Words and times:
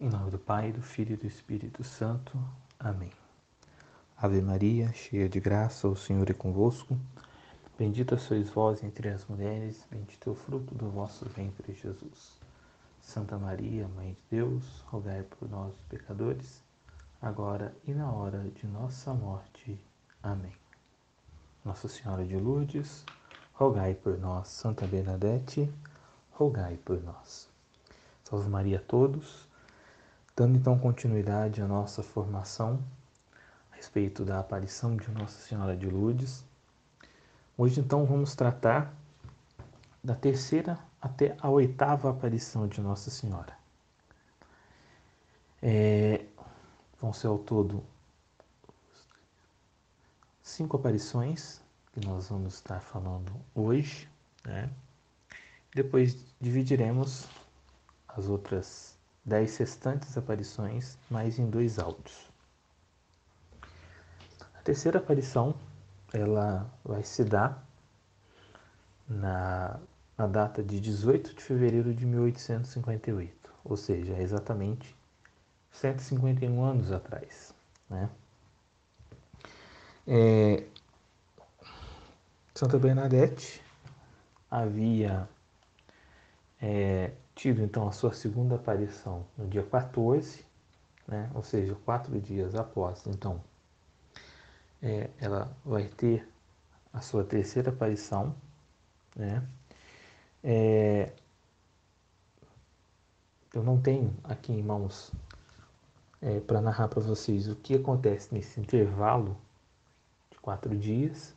Em 0.00 0.08
nome 0.08 0.30
do 0.30 0.38
Pai, 0.38 0.72
do 0.72 0.80
Filho 0.80 1.12
e 1.12 1.16
do 1.18 1.26
Espírito 1.26 1.84
Santo. 1.84 2.42
Amém. 2.78 3.12
Ave 4.16 4.40
Maria, 4.40 4.90
cheia 4.94 5.28
de 5.28 5.38
graça, 5.38 5.86
o 5.86 5.94
Senhor 5.94 6.30
é 6.30 6.32
convosco. 6.32 6.98
Bendita 7.78 8.16
sois 8.16 8.48
vós 8.48 8.82
entre 8.82 9.10
as 9.10 9.26
mulheres, 9.26 9.86
bendito 9.90 10.30
é 10.30 10.32
o 10.32 10.34
fruto 10.34 10.74
do 10.74 10.88
vosso 10.88 11.26
ventre, 11.26 11.74
Jesus. 11.74 12.40
Santa 13.02 13.36
Maria, 13.36 13.86
Mãe 13.88 14.12
de 14.12 14.38
Deus, 14.38 14.64
rogai 14.86 15.22
por 15.22 15.50
nós, 15.50 15.74
pecadores, 15.90 16.64
agora 17.20 17.76
e 17.86 17.92
na 17.92 18.10
hora 18.10 18.38
de 18.54 18.66
nossa 18.66 19.12
morte. 19.12 19.78
Amém. 20.22 20.54
Nossa 21.62 21.88
Senhora 21.88 22.24
de 22.24 22.38
Lourdes, 22.38 23.04
rogai 23.52 23.92
por 23.92 24.18
nós. 24.18 24.48
Santa 24.48 24.86
Bernadette, 24.86 25.70
rogai 26.30 26.78
por 26.78 27.02
nós. 27.02 27.50
Salve 28.24 28.48
Maria 28.48 28.78
a 28.78 28.82
todos. 28.82 29.49
Dando 30.36 30.56
então 30.56 30.78
continuidade 30.78 31.60
à 31.60 31.66
nossa 31.66 32.02
formação 32.02 32.82
a 33.72 33.76
respeito 33.76 34.24
da 34.24 34.38
aparição 34.40 34.96
de 34.96 35.10
Nossa 35.10 35.38
Senhora 35.40 35.76
de 35.76 35.88
Lourdes, 35.88 36.44
hoje 37.56 37.80
então 37.80 38.06
vamos 38.06 38.34
tratar 38.34 38.94
da 40.02 40.14
terceira 40.14 40.78
até 41.00 41.36
a 41.40 41.48
oitava 41.48 42.10
aparição 42.10 42.66
de 42.66 42.80
Nossa 42.80 43.10
Senhora. 43.10 43.58
É, 45.62 46.24
vão 47.00 47.12
ser 47.12 47.26
ao 47.26 47.38
todo 47.38 47.84
cinco 50.42 50.76
aparições 50.76 51.60
que 51.92 52.04
nós 52.06 52.28
vamos 52.28 52.54
estar 52.54 52.80
falando 52.80 53.32
hoje, 53.54 54.08
né? 54.44 54.70
Depois 55.74 56.16
dividiremos 56.40 57.28
as 58.08 58.28
outras 58.28 58.98
dez 59.24 59.56
restantes 59.56 60.16
aparições, 60.16 60.98
mais 61.10 61.38
em 61.38 61.48
dois 61.48 61.78
áudios. 61.78 62.30
A 64.54 64.62
terceira 64.62 64.98
aparição, 64.98 65.54
ela 66.12 66.70
vai 66.84 67.02
se 67.02 67.24
dar 67.24 67.66
na, 69.08 69.80
na 70.16 70.26
data 70.26 70.62
de 70.62 70.80
18 70.80 71.34
de 71.34 71.42
fevereiro 71.42 71.94
de 71.94 72.04
1858, 72.04 73.52
ou 73.64 73.76
seja, 73.76 74.16
exatamente 74.20 74.96
151 75.72 76.62
anos 76.62 76.92
atrás. 76.92 77.54
Né? 77.88 78.10
É, 80.06 80.64
Santa 82.54 82.78
Bernadette 82.78 83.62
havia 84.50 85.28
é, 86.60 87.12
tido 87.40 87.62
então 87.62 87.88
a 87.88 87.92
sua 87.92 88.12
segunda 88.12 88.56
aparição 88.56 89.24
no 89.38 89.48
dia 89.48 89.62
14, 89.62 90.44
né? 91.08 91.30
ou 91.34 91.42
seja, 91.42 91.74
quatro 91.86 92.20
dias 92.20 92.54
após, 92.54 93.06
então, 93.06 93.42
é, 94.82 95.08
ela 95.18 95.50
vai 95.64 95.88
ter 95.88 96.28
a 96.92 97.00
sua 97.00 97.24
terceira 97.24 97.70
aparição, 97.70 98.36
né? 99.16 99.42
É, 100.44 101.12
eu 103.54 103.62
não 103.62 103.80
tenho 103.80 104.14
aqui 104.22 104.52
em 104.52 104.62
mãos 104.62 105.10
é, 106.20 106.40
para 106.40 106.60
narrar 106.60 106.88
para 106.88 107.00
vocês 107.00 107.48
o 107.48 107.56
que 107.56 107.74
acontece 107.74 108.34
nesse 108.34 108.60
intervalo 108.60 109.34
de 110.30 110.38
quatro 110.40 110.76
dias, 110.76 111.34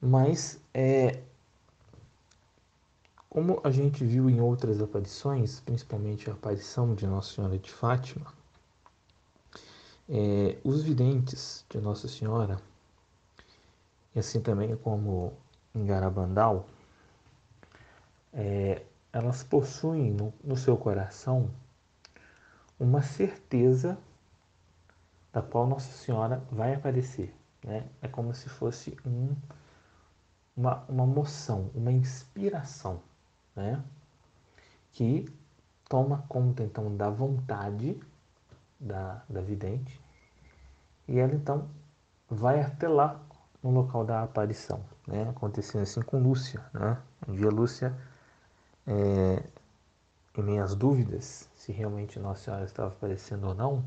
mas 0.00 0.60
é, 0.72 1.22
como 3.34 3.60
a 3.64 3.70
gente 3.72 4.04
viu 4.04 4.30
em 4.30 4.40
outras 4.40 4.80
aparições, 4.80 5.58
principalmente 5.58 6.30
a 6.30 6.34
aparição 6.34 6.94
de 6.94 7.04
Nossa 7.04 7.34
Senhora 7.34 7.58
de 7.58 7.68
Fátima, 7.68 8.32
é, 10.08 10.56
os 10.62 10.84
videntes 10.84 11.66
de 11.68 11.80
Nossa 11.80 12.06
Senhora, 12.06 12.60
e 14.14 14.20
assim 14.20 14.40
também 14.40 14.76
como 14.76 15.32
em 15.74 15.84
Garabandal, 15.84 16.68
é, 18.32 18.82
elas 19.12 19.42
possuem 19.42 20.12
no, 20.12 20.32
no 20.44 20.56
seu 20.56 20.76
coração 20.76 21.50
uma 22.78 23.02
certeza 23.02 23.98
da 25.32 25.42
qual 25.42 25.66
Nossa 25.66 25.90
Senhora 25.90 26.40
vai 26.52 26.72
aparecer. 26.72 27.34
Né? 27.64 27.84
É 28.00 28.06
como 28.06 28.32
se 28.32 28.48
fosse 28.48 28.96
um, 29.04 29.34
uma, 30.56 30.84
uma 30.88 31.04
moção, 31.04 31.68
uma 31.74 31.90
inspiração 31.90 33.02
né? 33.54 33.82
que 34.92 35.26
toma 35.88 36.24
conta 36.28 36.62
então 36.62 36.96
da 36.96 37.10
vontade 37.10 38.00
da, 38.78 39.22
da 39.28 39.40
vidente 39.40 40.00
e 41.06 41.18
ela 41.18 41.34
então 41.34 41.68
vai 42.28 42.60
até 42.60 42.88
lá 42.88 43.20
no 43.62 43.70
local 43.70 44.04
da 44.04 44.22
aparição, 44.22 44.84
né? 45.06 45.28
acontecendo 45.28 45.82
assim 45.82 46.02
com 46.02 46.22
Lúcia. 46.22 46.64
Né? 46.72 46.98
Um 47.26 47.34
dia 47.34 47.48
Lúcia, 47.48 47.96
é, 48.86 49.42
em 50.36 50.42
minhas 50.42 50.74
dúvidas 50.74 51.48
se 51.54 51.72
realmente 51.72 52.18
Nossa 52.18 52.44
Senhora 52.44 52.64
estava 52.64 52.88
aparecendo 52.88 53.48
ou 53.48 53.54
não, 53.54 53.84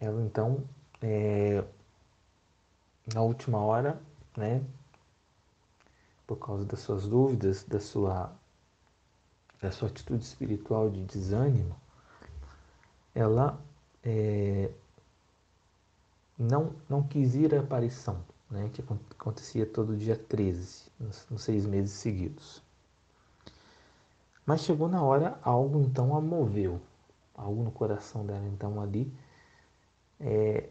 ela 0.00 0.20
então, 0.22 0.64
é, 1.00 1.62
na 3.14 3.20
última 3.20 3.58
hora, 3.58 4.00
né, 4.36 4.62
por 6.36 6.46
causa 6.46 6.64
das 6.64 6.80
suas 6.80 7.06
dúvidas, 7.06 7.62
da 7.64 7.78
sua, 7.78 8.32
da 9.60 9.70
sua 9.70 9.88
atitude 9.88 10.24
espiritual 10.24 10.88
de 10.88 11.02
desânimo, 11.02 11.76
ela 13.14 13.60
é, 14.02 14.70
não, 16.38 16.74
não 16.88 17.02
quis 17.02 17.34
ir 17.34 17.54
à 17.54 17.60
aparição, 17.60 18.24
né, 18.50 18.70
que 18.72 18.82
acontecia 18.82 19.66
todo 19.66 19.94
dia 19.94 20.16
13, 20.16 20.90
nos, 20.98 21.26
nos 21.28 21.42
seis 21.42 21.66
meses 21.66 21.92
seguidos. 21.92 22.62
Mas 24.46 24.62
chegou 24.62 24.88
na 24.88 25.02
hora, 25.02 25.38
algo 25.42 25.82
então 25.82 26.16
a 26.16 26.20
moveu, 26.20 26.80
algo 27.34 27.62
no 27.62 27.70
coração 27.70 28.24
dela 28.24 28.46
então 28.48 28.80
ali 28.80 29.12
é, 30.18 30.70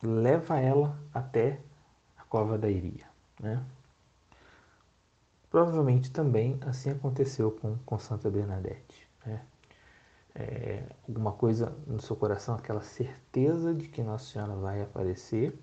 leva 0.00 0.60
ela 0.60 0.96
até 1.12 1.60
a 2.16 2.22
cova 2.22 2.56
da 2.56 2.70
Iria, 2.70 3.06
né? 3.40 3.64
Provavelmente 5.52 6.10
também 6.10 6.58
assim 6.62 6.88
aconteceu 6.88 7.50
com, 7.50 7.76
com 7.84 7.98
Santa 7.98 8.30
Bernadette. 8.30 9.06
Né? 9.26 9.42
É, 10.34 10.82
alguma 11.06 11.32
coisa 11.32 11.76
no 11.86 12.00
seu 12.00 12.16
coração, 12.16 12.54
aquela 12.54 12.80
certeza 12.80 13.74
de 13.74 13.86
que 13.86 14.02
Nossa 14.02 14.24
Senhora 14.24 14.54
vai 14.54 14.80
aparecer 14.80 15.54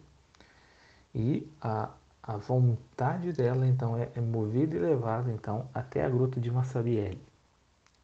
e 1.14 1.52
a, 1.60 1.90
a 2.22 2.38
vontade 2.38 3.34
dela 3.34 3.66
então 3.66 3.98
é, 3.98 4.12
é 4.14 4.22
movida 4.22 4.76
e 4.76 4.80
levada 4.80 5.32
então 5.32 5.68
até 5.74 6.06
a 6.06 6.10
gruta 6.10 6.40
de 6.40 6.52
Massabielle. 6.52 7.20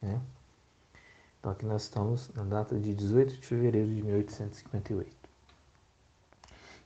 Né? 0.01 0.19
Então 1.39 1.51
aqui 1.51 1.67
nós 1.67 1.83
estamos 1.83 2.33
na 2.33 2.43
data 2.45 2.79
de 2.79 2.95
18 2.95 3.35
de 3.35 3.45
fevereiro 3.45 3.93
de 3.93 4.01
1858. 4.01 5.15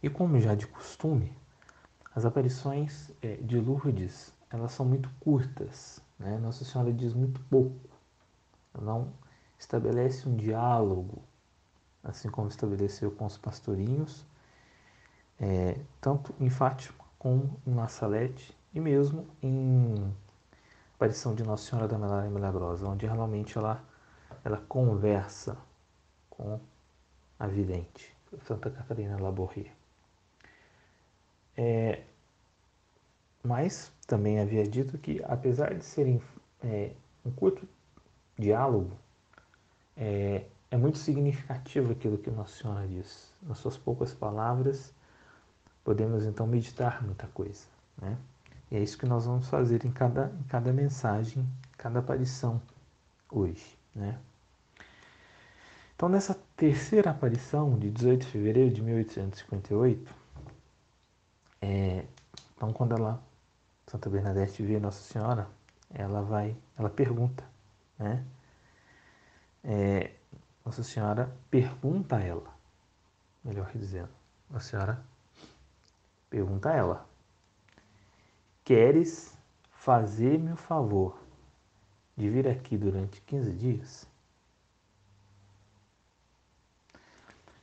E 0.03 0.09
como 0.09 0.41
já 0.41 0.55
de 0.55 0.67
costume, 0.67 1.31
as 2.13 2.25
aparições 2.25 3.09
é, 3.21 3.37
de 3.37 3.57
Lourdes 3.61 4.37
elas 4.51 4.71
são 4.71 4.85
muito 4.85 5.09
curtas. 5.19 6.01
Né? 6.17 6.37
Nossa 6.37 6.65
Senhora 6.65 6.91
diz 6.91 7.13
muito 7.13 7.39
pouco. 7.41 7.89
Ela 8.73 8.83
não 8.83 9.13
estabelece 9.57 10.27
um 10.27 10.35
diálogo, 10.35 11.21
assim 12.03 12.29
como 12.29 12.47
estabeleceu 12.47 13.11
com 13.11 13.25
os 13.25 13.37
pastorinhos, 13.37 14.25
é, 15.39 15.79
tanto 16.01 16.33
em 16.39 16.49
Fátima 16.49 16.97
como 17.17 17.59
em 17.65 17.73
La 17.73 17.87
Salete 17.87 18.57
e 18.73 18.79
mesmo 18.79 19.27
em 19.41 20.13
aparição 20.95 21.33
de 21.35 21.43
Nossa 21.43 21.69
Senhora 21.69 21.87
da 21.87 21.97
Malária 21.97 22.29
Milagrosa, 22.29 22.87
onde 22.87 23.05
realmente 23.05 23.57
ela, 23.57 23.83
ela 24.43 24.57
conversa 24.67 25.57
com 26.29 26.59
a 27.37 27.47
vidente, 27.47 28.15
Santa 28.45 28.69
Catarina 28.69 29.19
Laborrier. 29.19 29.71
É, 31.55 32.03
mas 33.43 33.91
também 34.05 34.39
havia 34.39 34.67
dito 34.67 34.97
que, 34.97 35.21
apesar 35.25 35.73
de 35.73 35.83
serem 35.83 36.21
é, 36.63 36.91
um 37.25 37.31
curto 37.31 37.67
diálogo, 38.37 38.91
é, 39.95 40.45
é, 40.71 40.77
muito 40.77 40.97
significativo 40.97 41.91
aquilo 41.91 42.17
que 42.17 42.29
Nossa 42.29 42.61
Senhora 42.61 42.87
diz. 42.87 43.33
Nas 43.41 43.57
suas 43.57 43.77
poucas 43.77 44.13
palavras, 44.13 44.93
podemos 45.83 46.25
então 46.25 46.45
meditar 46.47 47.03
muita 47.03 47.27
coisa. 47.27 47.65
Né? 48.01 48.17
E 48.71 48.77
é 48.77 48.79
isso 48.79 48.97
que 48.97 49.05
nós 49.05 49.25
vamos 49.25 49.47
fazer 49.49 49.85
em 49.85 49.91
cada, 49.91 50.31
em 50.39 50.43
cada 50.43 50.71
mensagem, 50.71 51.47
cada 51.77 51.99
aparição 51.99 52.61
hoje. 53.31 53.77
Né? 53.95 54.17
Então, 55.95 56.07
nessa 56.07 56.33
terceira 56.55 57.11
aparição, 57.11 57.77
de 57.77 57.89
18 57.89 58.25
de 58.25 58.31
fevereiro 58.31 58.73
de 58.73 58.81
1858, 58.81 60.15
é, 61.61 62.05
então, 62.55 62.71
quando 62.71 62.95
ela 62.95 63.21
Santa 63.89 64.07
Bernadette 64.07 64.61
vê 64.61 64.79
Nossa 64.79 65.01
Senhora, 65.01 65.49
ela 65.89 66.21
vai, 66.21 66.55
ela 66.77 66.91
pergunta, 66.91 67.43
né? 67.97 68.23
é, 69.63 70.11
Nossa 70.63 70.83
Senhora 70.83 71.35
pergunta 71.49 72.17
a 72.17 72.21
ela, 72.21 72.53
melhor 73.43 73.71
dizendo, 73.73 74.09
Nossa 74.47 74.69
Senhora 74.69 75.03
pergunta 76.29 76.69
a 76.69 76.75
ela: 76.75 77.09
Queres 78.63 79.35
fazer-me 79.71 80.51
o 80.51 80.57
favor 80.57 81.19
de 82.15 82.29
vir 82.29 82.47
aqui 82.47 82.77
durante 82.77 83.19
15 83.21 83.53
dias? 83.53 84.07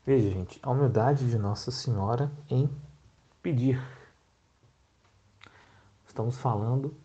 Veja, 0.04 0.28
gente, 0.30 0.58
a 0.60 0.70
humildade 0.70 1.30
de 1.30 1.38
Nossa 1.38 1.70
Senhora 1.70 2.32
em 2.50 2.68
pedir. 3.40 3.80
Estamos 6.16 6.38
falando 6.38 6.96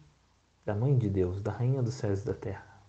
da 0.63 0.73
Mãe 0.73 0.97
de 0.97 1.09
Deus, 1.09 1.41
da 1.41 1.51
Rainha 1.51 1.83
dos 1.83 1.95
Céus 1.95 2.21
e 2.21 2.25
da 2.27 2.33
Terra. 2.33 2.81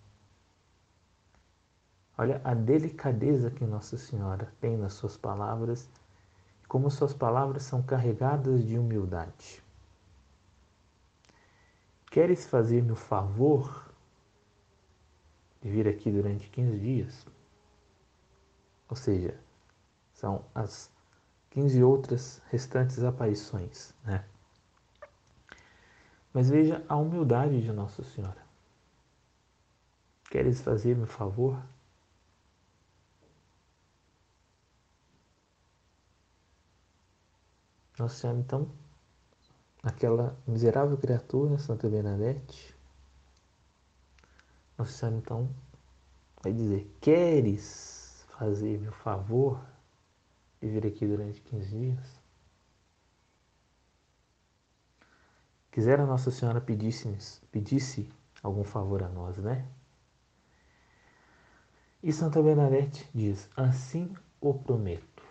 Olha 2.17 2.41
a 2.45 2.55
delicadeza 2.55 3.51
que 3.51 3.65
Nossa 3.65 3.99
Senhora 3.99 4.55
tem 4.61 4.77
nas 4.77 4.93
suas 4.93 5.17
palavras, 5.17 5.91
como 6.69 6.89
suas 6.93 7.13
palavras 7.13 7.65
são 7.65 7.83
carregadas 7.83 8.65
de 8.65 8.79
humildade. 8.79 9.61
Queres 12.09 12.47
fazer-me 12.47 12.93
o 12.93 12.97
favor 12.97 13.93
de 15.61 15.69
vir 15.71 15.89
aqui 15.89 16.09
durante 16.09 16.49
15 16.51 16.79
dias? 16.79 17.27
Ou 18.89 18.95
seja, 18.95 19.37
são 20.13 20.45
as 20.55 20.89
15 21.51 21.83
outras 21.83 22.41
restantes 22.49 23.03
aparições, 23.03 23.93
né? 24.05 24.25
Mas 26.33 26.49
veja 26.49 26.85
a 26.89 26.97
humildade 26.97 27.61
de 27.61 27.73
Nossa 27.73 28.03
Senhora. 28.03 28.43
Queres 30.31 30.63
fazer-me 30.63 31.07
favor? 31.07 31.63
Nossa 37.99 38.17
Senhora, 38.17 38.39
então, 38.39 38.71
aquela 39.83 40.37
miserável 40.47 40.97
criatura, 40.97 41.59
Santa 41.59 41.89
Bernadette, 41.89 42.75
Nossa 44.79 44.93
Senhora, 44.93 45.19
então, 45.19 45.55
vai 46.43 46.53
dizer: 46.53 46.91
Queres 47.01 48.25
fazer-me 48.39 48.89
o 48.89 48.93
favor 48.93 49.63
de 50.61 50.69
vir 50.69 50.87
aqui 50.87 51.07
durante 51.07 51.43
15 51.43 51.69
dias? 51.69 52.22
Quisera 55.73 56.05
Nossa 56.05 56.31
Senhora 56.31 56.61
pedisse, 56.61 57.41
pedisse 57.51 58.07
algum 58.43 58.63
favor 58.63 59.03
a 59.03 59.09
nós, 59.09 59.39
né? 59.39 59.67
E 62.03 62.13
Santa 62.13 62.43
Bernadette 62.43 63.09
diz: 63.15 63.49
Assim 63.57 64.15
o 64.39 64.53
prometo. 64.53 65.23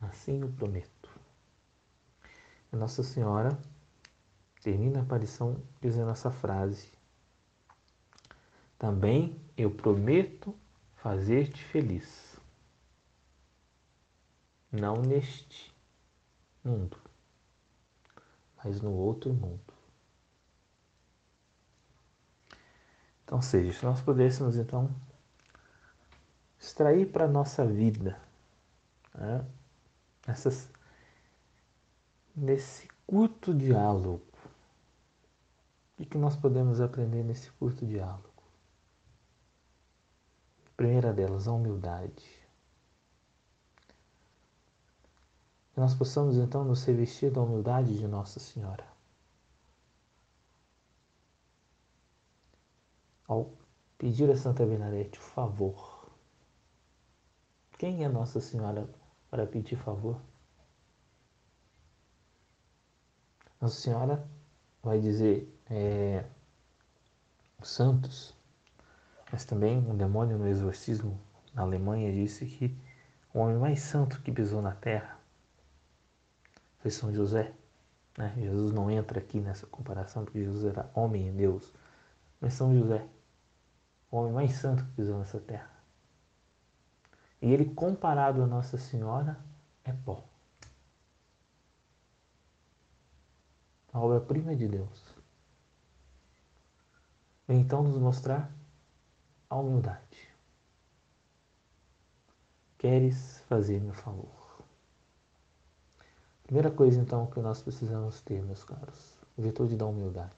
Assim 0.00 0.42
o 0.42 0.52
prometo. 0.52 1.08
E 2.72 2.76
Nossa 2.76 3.04
Senhora 3.04 3.56
termina 4.60 4.98
a 4.98 5.02
aparição 5.02 5.62
dizendo 5.80 6.10
essa 6.10 6.32
frase: 6.32 6.90
Também 8.76 9.40
eu 9.56 9.70
prometo 9.70 10.52
fazer-te 10.96 11.62
feliz. 11.66 12.36
Não 14.72 14.96
neste 15.02 15.72
mundo, 16.64 17.03
mas 18.64 18.80
no 18.80 18.92
outro 18.92 19.32
mundo. 19.32 19.60
Então, 23.24 23.40
seja, 23.40 23.72
se 23.72 23.84
nós 23.84 24.00
pudéssemos 24.00 24.56
então 24.56 24.94
extrair 26.58 27.10
para 27.10 27.24
a 27.24 27.28
nossa 27.28 27.66
vida 27.66 28.20
né, 29.14 29.44
essas, 30.26 30.70
nesse 32.34 32.88
curto 33.06 33.54
diálogo, 33.54 34.22
o 35.98 36.04
que 36.04 36.18
nós 36.18 36.36
podemos 36.36 36.80
aprender 36.80 37.22
nesse 37.22 37.50
curto 37.52 37.86
diálogo? 37.86 38.32
A 40.66 40.76
primeira 40.76 41.12
delas, 41.12 41.46
a 41.46 41.52
humildade. 41.52 42.43
Que 45.74 45.80
nós 45.80 45.92
possamos 45.92 46.36
então 46.36 46.64
nos 46.64 46.84
revestir 46.84 47.32
da 47.32 47.42
humildade 47.42 47.98
de 47.98 48.06
Nossa 48.06 48.38
Senhora. 48.38 48.86
Ao 53.26 53.50
pedir 53.98 54.30
a 54.30 54.36
Santa 54.36 54.64
Bernadette 54.64 55.18
o 55.18 55.22
favor. 55.22 56.08
Quem 57.76 58.04
é 58.04 58.08
Nossa 58.08 58.40
Senhora 58.40 58.88
para 59.28 59.46
pedir 59.48 59.74
favor? 59.74 60.20
Nossa 63.60 63.80
Senhora 63.80 64.28
vai 64.80 65.00
dizer 65.00 65.52
é, 65.68 66.24
os 67.60 67.68
santos, 67.68 68.32
mas 69.32 69.44
também 69.44 69.78
um 69.78 69.96
demônio 69.96 70.38
no 70.38 70.46
exorcismo 70.46 71.20
na 71.52 71.62
Alemanha 71.62 72.12
disse 72.12 72.46
que 72.46 72.76
o 73.32 73.40
homem 73.40 73.56
mais 73.56 73.80
santo 73.80 74.22
que 74.22 74.30
pisou 74.30 74.62
na 74.62 74.72
terra 74.72 75.13
foi 76.84 76.90
São 76.90 77.14
José. 77.14 77.50
Né? 78.18 78.34
Jesus 78.36 78.70
não 78.70 78.90
entra 78.90 79.18
aqui 79.18 79.40
nessa 79.40 79.66
comparação 79.66 80.22
porque 80.22 80.44
Jesus 80.44 80.66
era 80.66 80.90
homem 80.94 81.28
e 81.28 81.32
Deus. 81.32 81.72
Mas 82.38 82.52
São 82.52 82.78
José, 82.78 83.08
o 84.10 84.18
homem 84.18 84.34
mais 84.34 84.52
santo 84.52 84.84
que 84.84 84.90
pisou 84.90 85.18
nessa 85.18 85.40
terra. 85.40 85.70
E 87.40 87.50
ele, 87.50 87.74
comparado 87.74 88.42
a 88.42 88.46
Nossa 88.46 88.76
Senhora, 88.76 89.38
é 89.82 89.94
pó. 89.94 90.22
A 93.90 93.98
obra-prima 93.98 94.54
de 94.54 94.68
Deus. 94.68 95.02
Vem 97.48 97.60
então 97.60 97.82
nos 97.82 97.96
mostrar 97.96 98.52
a 99.48 99.56
humildade. 99.56 100.28
Queres 102.76 103.42
fazer-me 103.48 103.88
o 103.88 103.94
favor? 103.94 104.43
Primeira 106.44 106.70
coisa 106.70 107.00
então 107.00 107.26
que 107.26 107.40
nós 107.40 107.62
precisamos 107.62 108.20
ter, 108.20 108.42
meus 108.42 108.62
caros, 108.64 109.18
virtude 109.36 109.76
da 109.76 109.86
humildade. 109.86 110.32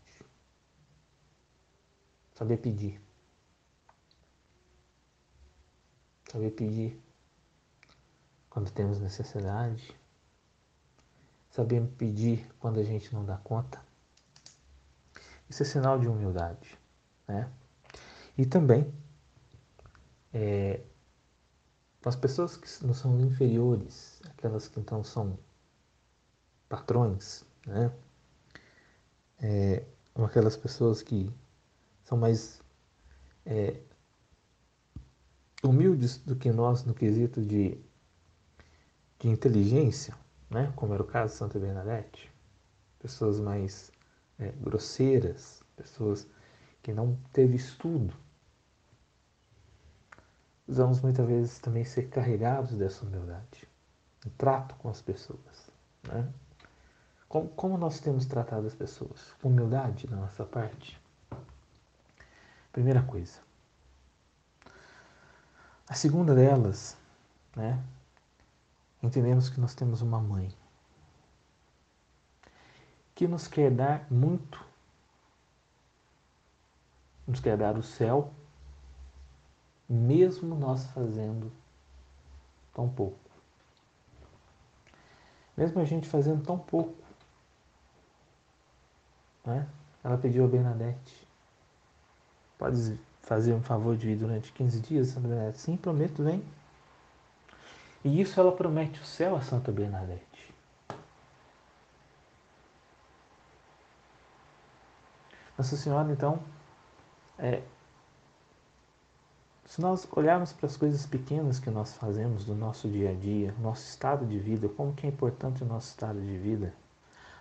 Saber 2.35 2.59
pedir. 2.59 3.01
Saber 6.31 6.51
pedir 6.53 7.01
quando 8.49 8.71
temos 8.71 9.01
necessidade. 9.01 9.95
Saber 11.51 11.85
pedir 11.99 12.47
quando 12.61 12.79
a 12.79 12.85
gente 12.85 13.13
não 13.13 13.25
dá 13.25 13.37
conta. 13.39 13.85
Isso 15.49 15.63
é 15.63 15.67
sinal 15.67 15.99
de 15.99 16.07
humildade. 16.07 16.79
Né? 17.27 17.51
E 18.39 18.47
também 18.47 18.93
é, 20.33 20.83
as 22.05 22.15
pessoas 22.15 22.57
que 22.57 22.87
não 22.87 22.95
são 22.95 23.19
inferiores, 23.21 24.21
aquelas 24.31 24.69
que 24.69 24.79
então 24.79 25.03
são 25.03 25.39
patrões, 26.69 27.45
né? 27.67 27.93
É, 29.39 29.85
aquelas 30.25 30.57
pessoas 30.57 31.03
que 31.03 31.31
são 32.05 32.17
mais 32.17 32.63
é, 33.45 33.81
humildes 35.63 36.19
do 36.19 36.37
que 36.37 36.51
nós 36.51 36.85
no 36.85 36.95
quesito 36.95 37.43
de, 37.43 37.79
de 39.19 39.29
inteligência, 39.29 40.17
né? 40.51 40.73
como 40.77 40.95
era 40.95 41.03
o 41.03 41.07
caso 41.07 41.33
de 41.33 41.39
Santa 41.39 41.59
Bernadette, 41.59 42.33
pessoas 42.99 43.41
mais 43.41 43.91
é, 44.39 44.51
grosseiras, 44.53 45.63
pessoas 45.77 46.27
que 46.83 46.93
não 46.93 47.19
teve 47.33 47.57
estudo. 47.57 48.15
Precisamos 50.65 51.01
muitas 51.01 51.27
vezes 51.27 51.59
também 51.59 51.85
ser 51.85 52.09
carregados 52.09 52.75
dessa 52.75 53.05
humildade, 53.05 53.69
no 54.25 54.31
trato 54.33 54.75
com 54.77 54.89
as 54.89 55.01
pessoas. 55.01 55.71
Né? 56.09 56.33
Como, 57.57 57.77
nós 57.77 58.01
temos 58.01 58.27
tratado 58.27 58.67
as 58.67 58.75
pessoas? 58.75 59.35
Humildade 59.43 60.07
da 60.07 60.17
nossa 60.17 60.45
parte? 60.45 61.01
Primeira 62.73 63.03
coisa. 63.03 63.39
A 65.89 65.95
segunda 65.95 66.35
delas, 66.35 66.97
né? 67.55 67.83
Entendemos 69.03 69.49
que 69.49 69.61
nós 69.61 69.75
temos 69.75 70.03
uma 70.03 70.21
mãe 70.21 70.53
que 73.15 73.27
nos 73.27 73.49
quer 73.49 73.71
dar 73.71 74.07
muito, 74.11 74.63
nos 77.27 77.41
quer 77.41 77.57
dar 77.57 77.79
o 77.79 77.83
céu, 77.83 78.31
mesmo 79.89 80.55
nós 80.55 80.85
fazendo 80.89 81.51
tão 82.75 82.89
pouco. 82.89 83.19
Mesmo 85.57 85.81
a 85.81 85.85
gente 85.85 86.07
fazendo 86.07 86.45
tão 86.45 86.59
pouco, 86.59 87.06
né? 89.47 89.67
Ela 90.03 90.19
pediu 90.19 90.45
a 90.45 90.49
Bernadette. 90.49 91.27
Pode 92.59 92.99
fazer 93.23 93.55
um 93.55 93.63
favor 93.63 93.97
de 93.97 94.07
vir 94.07 94.17
durante 94.17 94.53
15 94.53 94.81
dias, 94.81 95.09
Santa 95.09 95.29
Bernadette? 95.29 95.61
Sim, 95.61 95.77
prometo, 95.77 96.23
vem. 96.23 96.45
E 98.05 98.21
isso 98.21 98.39
ela 98.39 98.53
promete 98.53 99.01
o 99.01 99.05
céu 99.05 99.37
a 99.37 99.41
Santa 99.41 99.73
Bernadette. 99.73 100.55
Nossa 105.59 105.77
Senhora, 105.77 106.13
então, 106.13 106.39
é, 107.39 107.63
se 109.65 109.81
nós 109.81 110.07
olharmos 110.13 110.53
para 110.53 110.67
as 110.67 110.77
coisas 110.77 111.05
pequenas 111.07 111.59
que 111.59 111.71
nós 111.71 111.95
fazemos 111.95 112.45
do 112.45 112.55
nosso 112.55 112.89
dia 112.89 113.11
a 113.11 113.15
dia, 113.15 113.55
nosso 113.59 113.89
estado 113.89 114.25
de 114.25 114.39
vida, 114.39 114.69
como 114.69 114.95
que 114.95 115.07
é 115.07 115.11
importante 115.11 115.63
o 115.63 115.67
nosso 115.67 115.89
estado 115.89 116.21
de 116.21 116.39
vida, 116.39 116.73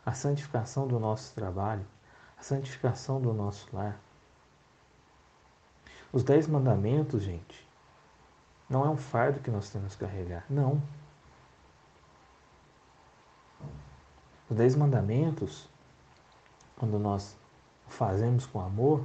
a 0.05 0.13
santificação 0.13 0.87
do 0.87 0.99
nosso 0.99 1.33
trabalho, 1.35 1.85
santificação 2.45 3.19
do 3.19 3.33
nosso 3.33 3.67
lar. 3.75 3.99
Os 6.13 6.23
dez 6.23 6.47
mandamentos, 6.47 7.23
gente, 7.23 7.67
não 8.69 8.85
é 8.85 8.89
um 8.89 8.97
fardo 8.97 9.39
que 9.39 9.49
nós 9.49 9.67
temos 9.71 9.95
que 9.95 10.05
carregar. 10.05 10.45
Não. 10.47 10.79
Os 14.47 14.55
dez 14.55 14.75
mandamentos, 14.75 15.67
quando 16.77 16.99
nós 16.99 17.35
fazemos 17.87 18.45
com 18.45 18.61
amor, 18.61 19.03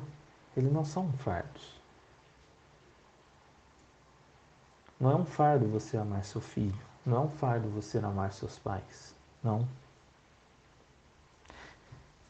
eles 0.54 0.70
não 0.70 0.84
são 0.84 1.10
fardos. 1.14 1.80
Não 5.00 5.12
é 5.12 5.14
um 5.14 5.24
fardo 5.24 5.66
você 5.66 5.96
amar 5.96 6.26
seu 6.26 6.42
filho. 6.42 6.78
Não 7.06 7.16
é 7.16 7.20
um 7.20 7.30
fardo 7.30 7.70
você 7.70 7.96
amar 7.96 8.34
seus 8.34 8.58
pais. 8.58 9.14
Não. 9.42 9.66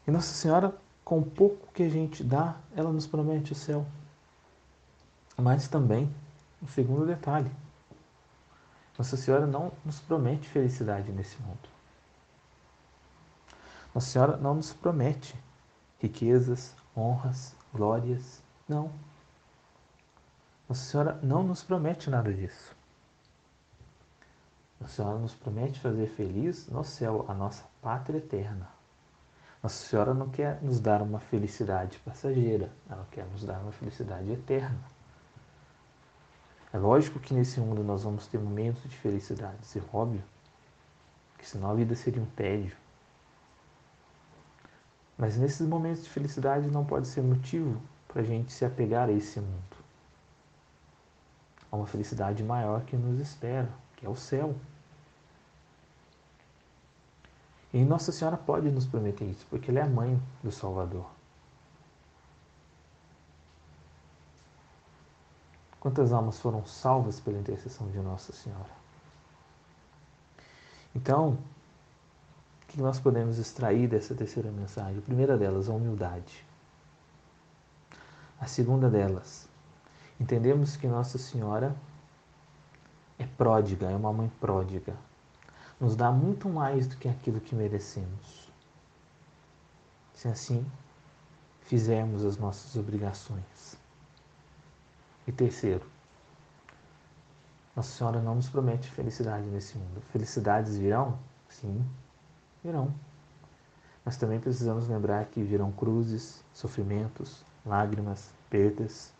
E 0.07 0.11
Nossa 0.13 0.33
Senhora, 0.33 0.73
com 1.11 1.21
pouco 1.25 1.73
que 1.73 1.83
a 1.83 1.89
gente 1.89 2.23
dá, 2.23 2.55
ela 2.73 2.93
nos 2.93 3.05
promete 3.05 3.51
o 3.51 3.57
céu. 3.57 3.85
Mas 5.37 5.67
também 5.67 6.09
um 6.63 6.69
segundo 6.69 7.05
detalhe. 7.05 7.51
Nossa 8.97 9.17
Senhora 9.17 9.45
não 9.45 9.73
nos 9.85 9.99
promete 9.99 10.49
felicidade 10.49 11.11
nesse 11.11 11.37
mundo. 11.43 11.69
Nossa 13.93 14.07
Senhora 14.07 14.37
não 14.37 14.55
nos 14.55 14.73
promete 14.73 15.35
riquezas, 15.99 16.77
honras, 16.97 17.57
glórias. 17.75 18.41
Não. 18.69 18.93
Nossa 20.69 20.85
Senhora 20.85 21.19
não 21.25 21.43
nos 21.43 21.65
promete 21.65 22.09
nada 22.09 22.33
disso. 22.33 22.77
Nossa 24.81 24.95
Senhora 24.95 25.19
nos 25.19 25.35
promete 25.35 25.81
fazer 25.81 26.07
feliz 26.07 26.69
no 26.69 26.85
céu, 26.85 27.25
a 27.27 27.35
nossa 27.35 27.65
pátria 27.83 28.19
eterna. 28.19 28.80
Nossa 29.63 29.87
Senhora 29.87 30.15
não 30.15 30.29
quer 30.31 30.63
nos 30.63 30.81
dar 30.81 31.03
uma 31.03 31.21
felicidade 31.21 31.99
passageira, 31.99 32.73
ela 32.89 33.07
quer 33.11 33.27
nos 33.27 33.45
dar 33.45 33.61
uma 33.61 33.73
felicidade 33.73 34.31
eterna. 34.33 34.81
É 36.73 36.79
lógico 36.79 37.19
que 37.19 37.35
nesse 37.35 37.61
mundo 37.61 37.83
nós 37.83 38.05
vamos 38.05 38.27
ter 38.27 38.39
momentos 38.39 38.83
de 38.89 38.97
felicidade, 38.97 39.59
é 39.77 39.83
óbvio, 39.93 40.23
que 41.37 41.47
senão 41.47 41.71
a 41.71 41.75
vida 41.75 41.95
seria 41.95 42.23
um 42.23 42.27
tédio. 42.27 42.77
Mas 45.19 45.37
nesses 45.37 45.67
momentos 45.67 46.05
de 46.05 46.11
felicidade 46.11 46.69
não 46.69 46.85
pode 46.85 47.09
ser 47.09 47.23
motivo 47.23 47.83
para 48.09 48.23
a 48.23 48.25
gente 48.25 48.53
se 48.53 48.65
apegar 48.65 49.09
a 49.09 49.13
esse 49.13 49.41
mundo. 49.41 49.77
Há 51.71 51.77
uma 51.77 51.87
felicidade 51.87 52.43
maior 52.43 52.83
que 52.85 52.97
nos 52.97 53.21
espera, 53.21 53.69
que 53.97 54.07
é 54.07 54.09
o 54.09 54.17
céu. 54.17 54.55
E 57.73 57.85
Nossa 57.85 58.11
Senhora 58.11 58.37
pode 58.37 58.71
nos 58.71 58.87
prometer 58.87 59.25
isso, 59.25 59.47
porque 59.49 59.71
ela 59.71 59.81
é 59.81 59.83
a 59.83 59.89
mãe 59.89 60.21
do 60.43 60.51
Salvador. 60.51 61.09
Quantas 65.79 66.13
almas 66.13 66.39
foram 66.39 66.67
salvas 66.67 67.21
pela 67.21 67.39
intercessão 67.39 67.89
de 67.91 67.99
Nossa 67.99 68.33
Senhora? 68.33 68.71
Então, 70.95 71.39
o 72.63 72.67
que 72.67 72.81
nós 72.81 72.99
podemos 72.99 73.39
extrair 73.39 73.89
dessa 73.89 74.15
terceira 74.15 74.51
mensagem? 74.51 74.99
A 74.99 75.03
primeira 75.03 75.39
delas, 75.39 75.69
a 75.69 75.73
humildade. 75.73 76.45
A 78.39 78.47
segunda 78.47 78.91
delas, 78.91 79.49
entendemos 80.19 80.77
que 80.77 80.89
Nossa 80.89 81.19
Senhora 81.19 81.75
é 83.19 83.27
pródiga, 83.27 83.91
é 83.91 83.97
uma 83.97 84.13
mãe 84.13 84.31
pródiga. 84.41 84.97
Nos 85.81 85.97
dá 85.97 86.13
muito 86.13 86.49
mais 86.49 86.87
do 86.87 86.97
que 86.97 87.09
aquilo 87.09 87.41
que 87.41 87.55
merecemos. 87.55 88.53
Se 90.15 90.29
assim 90.29 90.71
fizermos 91.63 92.25
as 92.25 92.37
nossas 92.37 92.77
obrigações. 92.77 93.79
E 95.27 95.33
terceiro, 95.33 95.87
Nossa 97.75 97.97
Senhora 97.97 98.21
não 98.21 98.35
nos 98.35 98.51
promete 98.51 98.91
felicidade 98.91 99.47
nesse 99.47 99.79
mundo. 99.79 100.03
Felicidades 100.13 100.77
virão? 100.77 101.19
Sim, 101.49 101.89
virão. 102.63 102.93
Mas 104.05 104.17
também 104.17 104.41
precisamos 104.41 104.89
lembrar 104.89 105.27
que 105.27 105.43
virão 105.43 105.71
cruzes, 105.71 106.43
sofrimentos, 106.53 107.45
lágrimas, 107.65 108.31
perdas. 108.51 109.13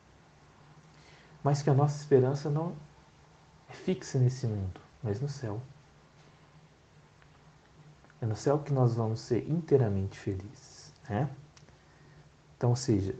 Mas 1.45 1.63
que 1.63 1.71
a 1.71 1.75
nossa 1.75 1.97
esperança 2.01 2.51
não 2.51 2.75
é 3.69 3.73
fixa 3.73 4.19
nesse 4.19 4.47
mundo, 4.47 4.81
mas 5.03 5.21
no 5.21 5.29
céu. 5.29 5.63
É 8.21 8.27
no 8.27 8.37
céu 8.37 8.59
que 8.59 8.73
nós 8.73 8.95
vamos 8.95 9.21
ser 9.21 9.49
inteiramente 9.49 10.19
felizes. 10.19 10.93
Né? 11.09 11.29
Então, 12.57 12.71
ou 12.71 12.77
seja, 12.77 13.15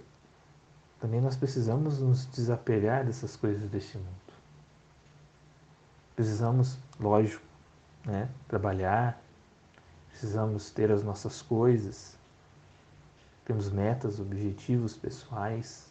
também 1.01 1.21
nós 1.21 1.35
precisamos 1.35 1.99
nos 1.99 2.27
desapegar 2.27 3.07
dessas 3.07 3.35
coisas 3.35 3.69
deste 3.71 3.97
mundo. 3.97 4.09
Precisamos, 6.15 6.79
lógico, 6.99 7.43
né, 8.05 8.29
trabalhar, 8.47 9.19
precisamos 10.11 10.71
ter 10.71 10.93
as 10.93 11.03
nossas 11.03 11.41
coisas, 11.41 12.19
temos 13.47 13.71
metas, 13.71 14.21
objetivos 14.21 14.95
pessoais, 14.95 15.89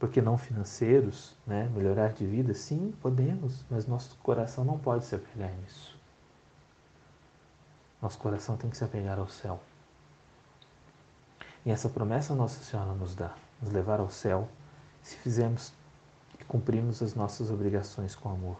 porque 0.00 0.20
não 0.20 0.36
financeiros, 0.36 1.36
né, 1.46 1.70
melhorar 1.72 2.12
de 2.12 2.26
vida, 2.26 2.52
sim, 2.54 2.92
podemos, 3.00 3.64
mas 3.70 3.86
nosso 3.86 4.16
coração 4.24 4.64
não 4.64 4.78
pode 4.78 5.04
se 5.04 5.14
apegar 5.14 5.52
nisso. 5.58 5.99
Nosso 8.00 8.18
coração 8.18 8.56
tem 8.56 8.70
que 8.70 8.76
se 8.76 8.84
apegar 8.84 9.18
ao 9.18 9.28
céu. 9.28 9.60
E 11.64 11.70
essa 11.70 11.88
promessa 11.88 12.34
Nossa 12.34 12.62
Senhora 12.62 12.94
nos 12.94 13.14
dá 13.14 13.34
nos 13.60 13.72
levar 13.72 14.00
ao 14.00 14.10
céu 14.10 14.48
se 15.02 15.16
fizermos 15.16 15.72
e 16.38 16.44
cumprirmos 16.44 17.02
as 17.02 17.14
nossas 17.14 17.50
obrigações 17.50 18.14
com 18.14 18.30
amor. 18.30 18.56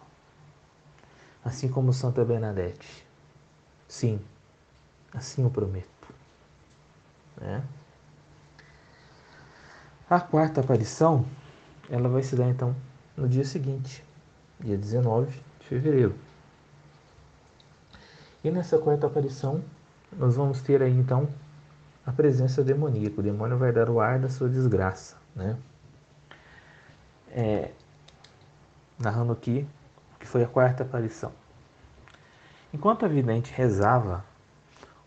Assim 1.43 1.67
como 1.67 1.91
Santa 1.91 2.23
Bernadette. 2.23 3.05
Sim, 3.87 4.21
assim 5.13 5.43
eu 5.43 5.49
prometo. 5.49 6.13
Né? 7.37 7.63
A 10.09 10.19
quarta 10.19 10.61
aparição, 10.61 11.25
ela 11.89 12.09
vai 12.09 12.21
se 12.21 12.35
dar 12.35 12.49
então 12.49 12.75
no 13.17 13.27
dia 13.27 13.45
seguinte, 13.45 14.03
dia 14.59 14.77
19 14.77 15.31
de 15.59 15.67
fevereiro. 15.67 16.15
E 18.43 18.49
nessa 18.49 18.77
quarta 18.77 19.07
aparição, 19.07 19.63
nós 20.11 20.35
vamos 20.35 20.61
ter 20.61 20.81
aí 20.81 20.97
então 20.97 21.27
a 22.05 22.11
presença 22.11 22.63
demoníaca. 22.63 23.19
O 23.19 23.23
demônio 23.23 23.57
vai 23.57 23.71
dar 23.71 23.89
o 23.89 23.99
ar 23.99 24.19
da 24.19 24.29
sua 24.29 24.49
desgraça. 24.49 25.15
Né? 25.35 25.57
É, 27.29 27.71
narrando 28.99 29.31
aqui 29.31 29.67
que 30.19 30.27
foi 30.27 30.43
a 30.43 30.47
quarta 30.47 30.83
aparição. 30.83 31.31
Enquanto 32.73 33.05
a 33.05 33.07
vidente 33.07 33.53
rezava, 33.53 34.23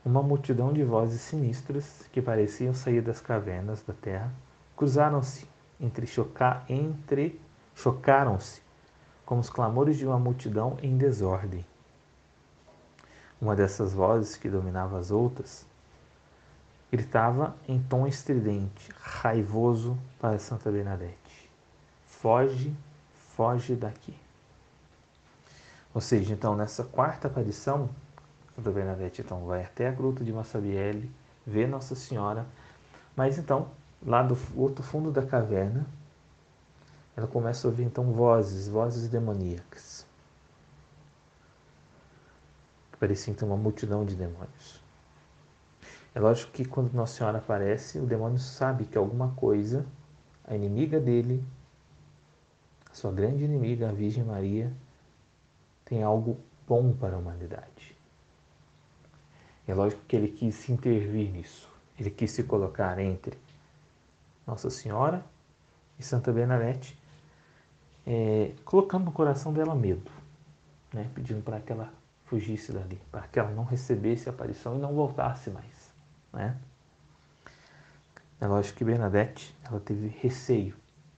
uma 0.05 0.23
multidão 0.23 0.73
de 0.73 0.85
vozes 0.85 1.21
sinistras 1.21 2.07
que 2.12 2.21
pareciam 2.21 2.75
sair 2.75 3.00
das 3.00 3.21
cavernas 3.21 3.83
da 3.83 3.95
terra 3.95 4.31
cruzaram-se 4.76 5.49
entre, 5.81 6.07
chocar, 6.07 6.64
entre 6.69 7.41
chocaram-se 7.75 8.62
como 9.25 9.41
os 9.41 9.49
clamores 9.49 9.97
de 9.97 10.07
uma 10.07 10.19
multidão 10.19 10.76
em 10.83 10.97
desordem. 10.97 11.64
Uma 13.41 13.55
dessas 13.57 13.93
vozes 13.93 14.37
que 14.37 14.49
dominava 14.49 14.99
as 14.99 15.11
outras 15.11 15.67
gritava 16.91 17.57
em 17.67 17.83
tom 17.83 18.07
estridente, 18.07 18.88
raivoso 19.00 19.99
para 20.21 20.38
Santa 20.38 20.71
Bernadette: 20.71 21.50
Foge, 22.07 22.75
foge 23.37 23.75
daqui. 23.75 24.17
Ou 25.93 26.00
seja, 26.00 26.33
então 26.33 26.55
nessa 26.55 26.85
quarta 26.85 27.26
aparição, 27.26 27.91
Santa 28.55 28.71
Bernadette 28.71 29.23
então 29.23 29.45
vai 29.45 29.64
até 29.64 29.88
a 29.88 29.93
gruta 29.93 30.25
de 30.25 30.33
Massabielle, 30.33 31.11
vê 31.47 31.67
Nossa 31.67 31.95
Senhora, 31.95 32.47
mas 33.17 33.38
então 33.38 33.69
lá 34.05 34.23
do 34.23 34.38
outro 34.57 34.85
fundo 34.85 35.11
da 35.11 35.25
caverna, 35.25 35.87
ela 37.17 37.26
começa 37.26 37.67
a 37.67 37.71
ouvir 37.71 37.85
então 37.85 38.12
vozes, 38.12 38.69
vozes 38.69 39.09
demoníacas. 39.09 40.03
Parecia 42.98 43.32
então 43.32 43.48
uma 43.48 43.56
multidão 43.56 44.04
de 44.04 44.14
demônios. 44.14 44.82
É 46.14 46.20
lógico 46.20 46.52
que 46.52 46.64
quando 46.64 46.92
Nossa 46.92 47.16
Senhora 47.16 47.38
aparece, 47.38 47.98
o 47.98 48.06
demônio 48.06 48.38
sabe 48.38 48.84
que 48.84 48.96
alguma 48.96 49.32
coisa 49.34 49.84
a 50.44 50.54
inimiga 50.54 51.00
dele, 51.00 51.42
a 52.90 52.94
sua 52.94 53.10
grande 53.10 53.44
inimiga, 53.44 53.88
a 53.88 53.92
Virgem 53.92 54.22
Maria, 54.22 54.72
tem 55.84 56.02
algo 56.02 56.38
bom 56.66 56.92
para 56.92 57.16
a 57.16 57.18
humanidade. 57.18 57.96
É 59.66 59.74
lógico 59.74 60.02
que 60.06 60.14
ele 60.14 60.28
quis 60.28 60.54
se 60.54 60.72
intervir 60.72 61.30
nisso. 61.30 61.68
Ele 61.98 62.10
quis 62.10 62.30
se 62.30 62.44
colocar 62.44 62.98
entre 62.98 63.38
Nossa 64.46 64.68
Senhora 64.68 65.24
e 65.98 66.02
Santa 66.02 66.32
Bernadette, 66.32 66.98
é, 68.06 68.52
colocando 68.64 69.06
no 69.06 69.12
coração 69.12 69.52
dela 69.52 69.74
medo, 69.74 70.10
né? 70.92 71.10
pedindo 71.14 71.42
para 71.42 71.60
que 71.60 71.72
ela 71.72 71.92
fugisse 72.35 72.73
dali, 72.73 73.00
para 73.12 73.29
que 73.29 73.38
ela 73.38 73.53
não 73.53 73.62
recebesse 73.62 74.29
a 74.29 74.33
aparição 74.33 74.76
e 74.76 74.81
não 74.81 74.93
voltasse 74.93 75.50
mais. 75.50 75.95
Né? 76.33 76.57
É 78.41 78.47
lógico 78.49 78.79
que 78.79 78.85
Bernadette 78.85 79.57
ela 79.62 79.79
teve 79.79 80.09
receio 80.09 80.75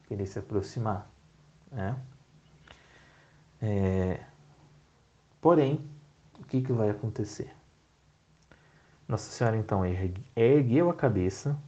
de 0.06 0.14
ele 0.14 0.26
se 0.26 0.38
aproximar. 0.38 1.10
Né? 1.72 1.96
É, 3.62 4.20
porém, 5.40 5.88
o 6.38 6.44
que, 6.44 6.60
que 6.60 6.70
vai 6.70 6.90
acontecer? 6.90 7.50
Nossa 9.08 9.30
Senhora 9.30 9.56
então 9.56 9.82
ergueu 10.36 10.90
a 10.90 10.94
cabeça, 10.94 11.58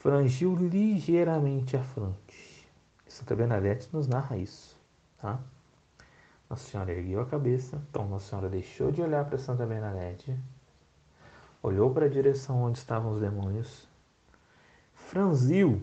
frangiu 0.00 0.56
ligeiramente 0.56 1.76
a 1.76 1.84
fronte. 1.84 2.68
Santa 3.06 3.36
Bernadette 3.36 3.88
nos 3.92 4.08
narra 4.08 4.36
isso. 4.36 4.76
Tá? 5.18 5.38
Nossa 6.54 6.70
Senhora 6.70 6.92
ergueu 6.92 7.20
a 7.20 7.26
cabeça, 7.26 7.82
então 7.90 8.06
Nossa 8.06 8.28
Senhora 8.28 8.48
deixou 8.48 8.92
de 8.92 9.02
olhar 9.02 9.24
para 9.24 9.36
Santa 9.38 9.66
Bernadette, 9.66 10.38
olhou 11.60 11.92
para 11.92 12.06
a 12.06 12.08
direção 12.08 12.62
onde 12.62 12.78
estavam 12.78 13.10
os 13.10 13.20
demônios, 13.20 13.88
franziu 14.94 15.82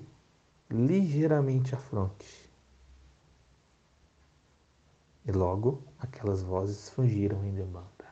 ligeiramente 0.70 1.76
a 1.76 1.78
fronte. 1.78 2.50
E 5.26 5.32
logo 5.34 5.84
aquelas 6.00 6.42
vozes 6.42 6.90
fugiram 6.90 7.44
em 7.44 7.54
demanda. 7.54 8.08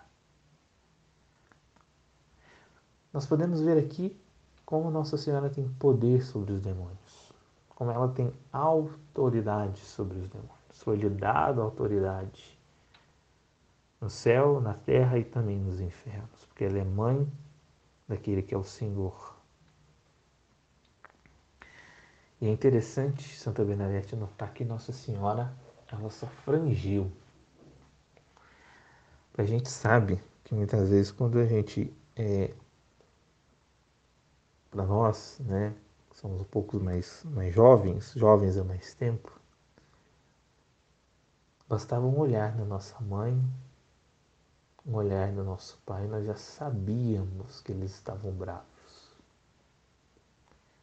Nós 3.13 3.25
podemos 3.25 3.61
ver 3.61 3.77
aqui 3.77 4.19
como 4.65 4.91
Nossa 4.91 5.17
Senhora 5.17 5.49
tem 5.49 5.65
poder 5.79 6.25
sobre 6.25 6.51
os 6.51 6.61
demônios, 6.61 7.31
como 7.69 7.89
ela 7.89 8.09
tem 8.09 8.33
autoridade 8.51 9.79
sobre 9.79 10.17
os 10.19 10.27
demônios. 10.27 10.58
Foi-lhe 10.79 11.09
dada 11.09 11.61
autoridade 11.61 12.57
no 13.99 14.09
céu, 14.09 14.61
na 14.61 14.73
terra 14.73 15.17
e 15.19 15.23
também 15.23 15.57
nos 15.59 15.81
infernos, 15.81 16.45
porque 16.45 16.63
ela 16.63 16.79
é 16.79 16.83
mãe 16.83 17.29
daquele 18.07 18.41
que 18.41 18.55
é 18.55 18.57
o 18.57 18.63
Senhor. 18.63 19.37
E 22.41 22.47
é 22.47 22.49
interessante, 22.49 23.37
Santa 23.37 23.65
Bernadette, 23.65 24.15
notar 24.15 24.53
que 24.53 24.63
Nossa 24.63 24.93
Senhora, 24.93 25.53
ela 25.91 26.09
só 26.09 26.27
frangiu. 26.27 27.11
A 29.37 29.43
gente 29.43 29.69
sabe 29.69 30.21
que 30.43 30.53
muitas 30.53 30.89
vezes 30.89 31.11
quando 31.11 31.39
a 31.39 31.45
gente 31.45 31.93
é, 32.15 32.53
para 34.71 34.85
nós, 34.85 35.39
né, 35.39 35.73
que 36.09 36.17
somos 36.17 36.41
um 36.41 36.45
pouco 36.45 36.79
mais, 36.79 37.23
mais 37.25 37.53
jovens, 37.53 38.13
jovens 38.15 38.57
há 38.57 38.63
mais 38.63 38.93
tempo, 38.93 39.38
bastava 41.69 42.05
um 42.05 42.17
olhar 42.17 42.51
da 42.57 42.65
nossa 42.65 42.99
mãe, 42.99 43.39
um 44.85 44.95
olhar 44.95 45.31
do 45.31 45.43
nosso 45.43 45.79
pai, 45.85 46.07
nós 46.07 46.25
já 46.25 46.35
sabíamos 46.35 47.61
que 47.61 47.71
eles 47.71 47.93
estavam 47.93 48.31
bravos. 48.31 48.65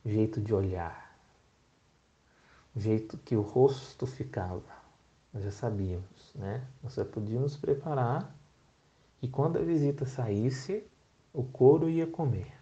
O 0.05 0.09
jeito 0.09 0.40
de 0.40 0.55
olhar, 0.55 1.19
o 2.75 2.81
jeito 2.81 3.19
que 3.19 3.35
o 3.35 3.43
rosto 3.43 4.07
ficava, 4.07 4.63
nós 5.34 5.43
já 5.43 5.50
sabíamos, 5.50 6.32
né? 6.34 6.65
Nós 6.82 6.95
já 6.95 7.04
podíamos 7.04 7.56
preparar 7.56 8.32
e 9.21 9.28
quando 9.28 9.58
a 9.58 9.63
visita 9.63 10.06
saísse, 10.06 10.87
o 11.32 11.43
couro 11.43 11.91
ia 11.91 12.06
comer 12.06 12.56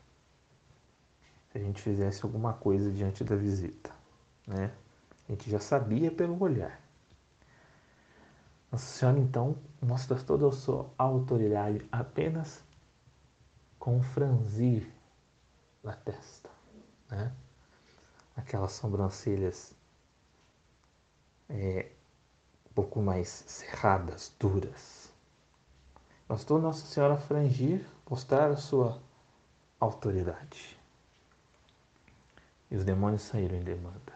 se 1.54 1.58
a 1.58 1.60
gente 1.60 1.80
fizesse 1.80 2.24
alguma 2.24 2.52
coisa 2.52 2.90
diante 2.90 3.22
da 3.22 3.36
visita. 3.36 3.92
Né? 4.44 4.72
A 5.28 5.32
gente 5.32 5.48
já 5.48 5.60
sabia 5.60 6.10
pelo 6.10 6.42
olhar. 6.42 6.83
Nossa 8.74 8.86
Senhora, 8.86 9.20
então, 9.20 9.56
mostra 9.80 10.20
toda 10.20 10.48
a 10.48 10.50
sua 10.50 10.90
autoridade 10.98 11.86
apenas 11.92 12.60
com 13.78 14.02
franzir 14.02 14.92
da 15.80 15.92
testa. 15.92 16.50
Né? 17.08 17.32
Aquelas 18.34 18.72
sobrancelhas 18.72 19.72
é, 21.48 21.88
um 22.68 22.74
pouco 22.74 23.00
mais 23.00 23.44
cerradas, 23.46 24.34
duras. 24.40 25.08
Bastou 26.26 26.60
Nossa 26.60 26.84
Senhora 26.84 27.16
frangir, 27.16 27.86
mostrar 28.10 28.50
a 28.50 28.56
sua 28.56 29.00
autoridade 29.78 30.76
e 32.72 32.76
os 32.76 32.84
demônios 32.84 33.22
saíram 33.22 33.56
em 33.56 33.62
demanda. 33.62 34.14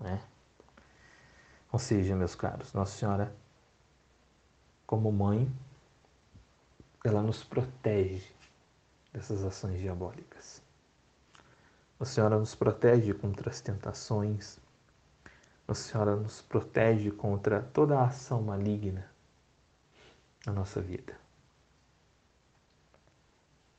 Né? 0.00 0.18
Ou 1.70 1.78
seja, 1.78 2.16
meus 2.16 2.34
caros, 2.34 2.72
Nossa 2.72 2.96
Senhora, 2.96 3.36
como 4.86 5.10
mãe, 5.10 5.50
ela 7.04 7.22
nos 7.22 7.42
protege 7.42 8.32
dessas 9.12 9.44
ações 9.44 9.80
diabólicas. 9.80 10.62
Nossa 11.98 12.12
Senhora 12.12 12.38
nos 12.38 12.54
protege 12.54 13.14
contra 13.14 13.50
as 13.50 13.60
tentações. 13.60 14.58
Nossa 15.66 15.82
Senhora 15.90 16.16
nos 16.16 16.42
protege 16.42 17.10
contra 17.10 17.62
toda 17.62 17.98
a 17.98 18.06
ação 18.06 18.42
maligna 18.42 19.10
na 20.44 20.52
nossa 20.52 20.80
vida. 20.80 21.18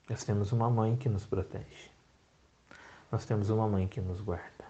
Nós 0.09 0.23
temos 0.23 0.51
uma 0.51 0.69
mãe 0.69 0.95
que 0.95 1.09
nos 1.09 1.25
protege 1.25 1.97
nós 3.11 3.25
temos 3.25 3.49
uma 3.49 3.67
mãe 3.67 3.87
que 3.87 4.01
nos 4.01 4.21
guarda. 4.21 4.65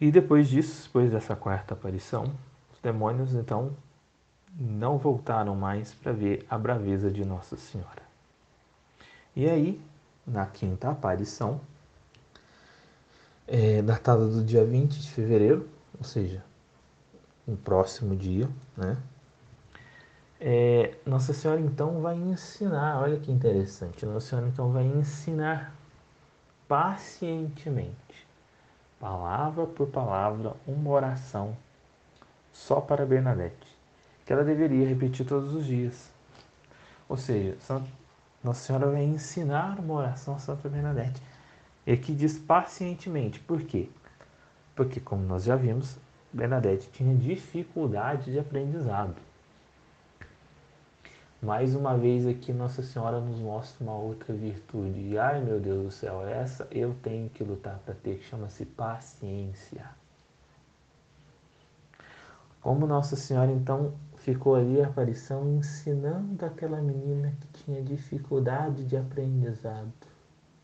E 0.00 0.10
depois 0.10 0.48
disso, 0.48 0.86
depois 0.86 1.10
dessa 1.10 1.36
quarta 1.36 1.74
aparição, 1.74 2.24
os 2.72 2.80
demônios 2.80 3.34
então 3.34 3.76
não 4.58 4.98
voltaram 4.98 5.54
mais 5.54 5.94
para 5.94 6.12
ver 6.12 6.46
a 6.48 6.58
braveza 6.58 7.10
de 7.10 7.24
Nossa 7.24 7.56
Senhora. 7.56 8.02
E 9.34 9.48
aí, 9.48 9.80
na 10.26 10.46
quinta 10.46 10.90
aparição, 10.90 11.60
é, 13.46 13.82
datada 13.82 14.26
do 14.28 14.42
dia 14.42 14.64
20 14.64 15.00
de 15.00 15.10
fevereiro, 15.10 15.68
ou 15.98 16.04
seja, 16.04 16.44
um 17.46 17.56
próximo 17.56 18.14
dia, 18.14 18.48
né? 18.76 18.96
É, 20.40 20.96
Nossa 21.06 21.32
Senhora 21.32 21.60
então 21.60 22.00
vai 22.00 22.16
ensinar, 22.16 23.00
olha 23.00 23.18
que 23.18 23.30
interessante, 23.30 24.04
Nossa 24.04 24.28
Senhora 24.28 24.48
então 24.48 24.72
vai 24.72 24.84
ensinar 24.84 25.72
pacientemente, 26.66 28.26
palavra 28.98 29.66
por 29.66 29.86
palavra, 29.88 30.54
uma 30.66 30.90
oração 30.90 31.56
só 32.52 32.80
para 32.80 33.06
Bernadette, 33.06 33.71
que 34.24 34.32
ela 34.32 34.44
deveria 34.44 34.86
repetir 34.88 35.26
todos 35.26 35.52
os 35.54 35.66
dias. 35.66 36.10
Ou 37.08 37.16
seja, 37.16 37.56
Nossa 38.42 38.66
Senhora 38.66 38.90
vai 38.90 39.02
ensinar 39.02 39.78
uma 39.78 39.94
oração 39.94 40.34
a 40.34 40.38
Santa 40.38 40.68
Bernadette. 40.68 41.22
E 41.86 41.92
aqui 41.92 42.14
diz 42.14 42.38
pacientemente. 42.38 43.40
Por 43.40 43.62
quê? 43.62 43.88
Porque, 44.74 45.00
como 45.00 45.22
nós 45.24 45.44
já 45.44 45.56
vimos, 45.56 45.98
Bernadette 46.32 46.88
tinha 46.90 47.14
dificuldade 47.14 48.32
de 48.32 48.38
aprendizado. 48.38 49.16
Mais 51.42 51.74
uma 51.74 51.98
vez 51.98 52.24
aqui 52.24 52.52
Nossa 52.52 52.82
Senhora 52.84 53.20
nos 53.20 53.40
mostra 53.40 53.82
uma 53.82 53.96
outra 53.96 54.32
virtude. 54.32 55.18
ai 55.18 55.40
meu 55.40 55.58
Deus 55.58 55.84
do 55.84 55.90
céu, 55.90 56.24
essa 56.24 56.68
eu 56.70 56.94
tenho 57.02 57.28
que 57.28 57.42
lutar 57.42 57.80
para 57.84 57.94
ter, 57.94 58.18
que 58.18 58.24
chama-se 58.24 58.64
paciência. 58.64 59.84
Como 62.60 62.86
Nossa 62.86 63.16
Senhora 63.16 63.50
então 63.50 63.92
ficou 64.22 64.54
ali 64.54 64.80
a 64.80 64.86
aparição 64.86 65.48
ensinando 65.48 66.44
aquela 66.44 66.80
menina 66.80 67.34
que 67.40 67.64
tinha 67.64 67.82
dificuldade 67.82 68.84
de 68.84 68.96
aprendizado, 68.96 69.92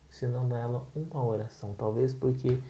ensinando 0.09 0.55
ela 0.55 0.87
uma 0.95 1.23
oração, 1.23 1.73
talvez 1.77 2.13
porque 2.13 2.61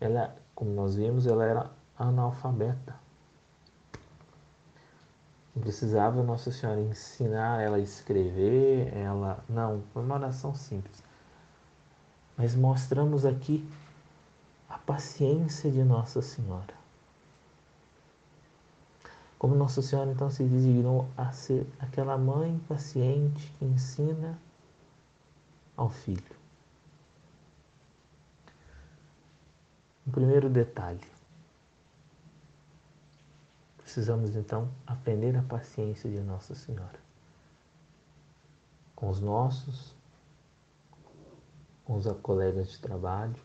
ela, 0.00 0.34
como 0.54 0.72
nós 0.72 0.96
vimos, 0.96 1.26
ela 1.26 1.44
era 1.44 1.70
analfabeta. 1.96 2.94
Precisava 5.60 6.20
Nossa 6.24 6.50
Senhora 6.50 6.80
ensinar 6.80 7.62
ela 7.62 7.76
a 7.76 7.80
escrever, 7.80 8.92
ela. 8.92 9.38
Não, 9.48 9.84
foi 9.92 10.02
uma 10.02 10.16
oração 10.16 10.52
simples. 10.52 11.00
Mas 12.36 12.56
mostramos 12.56 13.24
aqui 13.24 13.64
a 14.68 14.76
paciência 14.78 15.70
de 15.70 15.84
Nossa 15.84 16.20
Senhora. 16.20 16.83
Como 19.44 19.56
Nossa 19.56 19.82
Senhora 19.82 20.10
então 20.10 20.30
se 20.30 20.42
designou 20.42 21.06
a 21.18 21.30
ser 21.30 21.66
aquela 21.78 22.16
mãe 22.16 22.58
paciente 22.66 23.52
que 23.58 23.66
ensina 23.66 24.38
ao 25.76 25.90
filho. 25.90 26.34
primeiro 30.10 30.48
detalhe. 30.48 31.06
Precisamos 33.76 34.34
então 34.34 34.70
aprender 34.86 35.36
a 35.36 35.42
paciência 35.42 36.10
de 36.10 36.20
Nossa 36.20 36.54
Senhora 36.54 36.98
com 38.96 39.10
os 39.10 39.20
nossos, 39.20 39.94
com 41.84 41.98
os 41.98 42.06
colegas 42.22 42.70
de 42.70 42.78
trabalho, 42.80 43.36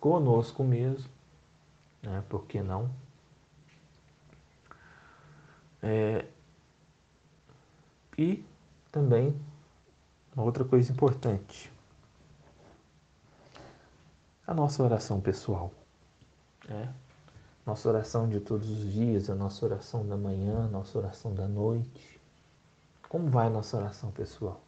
conosco 0.00 0.64
mesmo, 0.64 1.08
né? 2.02 2.24
Por 2.28 2.46
que 2.46 2.60
não? 2.60 2.90
É, 5.82 6.26
e 8.18 8.44
também 8.92 9.34
uma 10.34 10.44
outra 10.44 10.64
coisa 10.64 10.92
importante, 10.92 11.72
a 14.46 14.54
nossa 14.54 14.82
oração 14.82 15.20
pessoal. 15.20 15.72
Né? 16.68 16.92
Nossa 17.64 17.88
oração 17.88 18.28
de 18.28 18.40
todos 18.40 18.68
os 18.68 18.92
dias, 18.92 19.30
a 19.30 19.34
nossa 19.34 19.64
oração 19.64 20.06
da 20.06 20.16
manhã, 20.16 20.64
a 20.64 20.68
nossa 20.68 20.98
oração 20.98 21.34
da 21.34 21.46
noite. 21.46 22.20
Como 23.08 23.28
vai 23.28 23.46
a 23.46 23.50
nossa 23.50 23.76
oração 23.76 24.10
pessoal? 24.10 24.60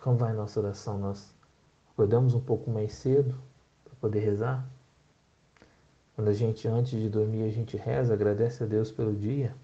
Como 0.00 0.16
vai 0.16 0.30
a 0.32 0.34
nossa 0.34 0.60
oração? 0.60 0.98
Nós 0.98 1.34
acordamos 1.92 2.34
um 2.34 2.40
pouco 2.40 2.70
mais 2.70 2.92
cedo 2.92 3.34
para 3.84 3.94
poder 3.96 4.20
rezar? 4.20 4.68
Quando 6.18 6.30
a 6.30 6.34
gente, 6.34 6.66
antes 6.66 6.98
de 6.98 7.08
dormir, 7.08 7.44
a 7.44 7.48
gente 7.48 7.76
reza, 7.76 8.12
agradece 8.12 8.64
a 8.64 8.66
Deus 8.66 8.90
pelo 8.90 9.14
dia. 9.14 9.54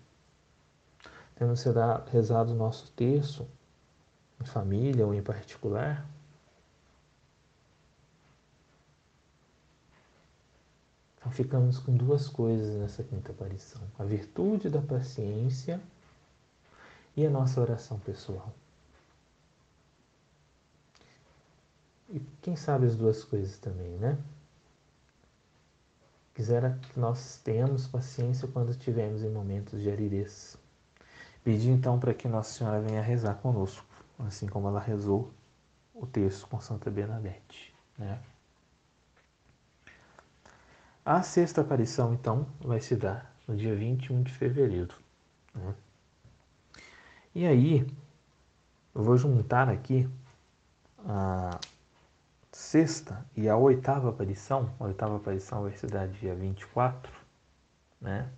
Temos 1.34 1.64
rezado 2.12 2.52
o 2.52 2.54
nosso 2.54 2.92
terço, 2.92 3.44
em 4.40 4.44
família 4.44 5.04
ou 5.04 5.12
em 5.12 5.20
particular. 5.20 6.08
Então 11.16 11.32
ficamos 11.32 11.80
com 11.80 11.96
duas 11.96 12.28
coisas 12.28 12.76
nessa 12.76 13.02
quinta 13.02 13.32
aparição: 13.32 13.82
a 13.98 14.04
virtude 14.04 14.70
da 14.70 14.80
paciência 14.80 15.80
e 17.16 17.26
a 17.26 17.30
nossa 17.30 17.60
oração 17.60 17.98
pessoal. 17.98 18.54
E 22.08 22.20
quem 22.40 22.54
sabe 22.54 22.86
as 22.86 22.94
duas 22.94 23.24
coisas 23.24 23.58
também, 23.58 23.98
né? 23.98 24.16
Quisera 26.34 26.78
que 26.82 26.98
nós 26.98 27.40
tenhamos 27.44 27.86
paciência 27.86 28.48
quando 28.48 28.70
estivermos 28.70 29.22
em 29.22 29.30
momentos 29.30 29.80
de 29.80 29.88
aridez. 29.88 30.58
Pedi 31.44 31.70
então 31.70 31.98
para 31.98 32.12
que 32.12 32.26
Nossa 32.26 32.52
Senhora 32.52 32.80
venha 32.80 33.00
rezar 33.00 33.34
conosco, 33.34 33.86
assim 34.18 34.46
como 34.46 34.66
ela 34.66 34.80
rezou 34.80 35.32
o 35.94 36.06
texto 36.06 36.48
com 36.48 36.60
Santa 36.60 36.90
Bernadette. 36.90 37.72
Né? 37.96 38.18
A 41.04 41.22
sexta 41.22 41.60
aparição, 41.60 42.14
então, 42.14 42.46
vai 42.60 42.80
se 42.80 42.96
dar 42.96 43.32
no 43.46 43.54
dia 43.56 43.76
21 43.76 44.22
de 44.22 44.32
fevereiro. 44.32 44.94
Né? 45.54 45.74
E 47.34 47.46
aí, 47.46 47.86
eu 48.94 49.02
vou 49.04 49.16
juntar 49.16 49.68
aqui 49.68 50.08
a 51.06 51.60
sexta 52.56 53.26
e 53.36 53.48
a 53.48 53.56
oitava 53.56 54.10
aparição, 54.10 54.72
a 54.78 54.84
oitava 54.84 55.16
aparição 55.16 55.62
vai 55.62 55.72
se 55.72 55.86
dar 55.86 56.06
dia 56.08 56.34
24, 56.34 57.12
né? 58.00 58.30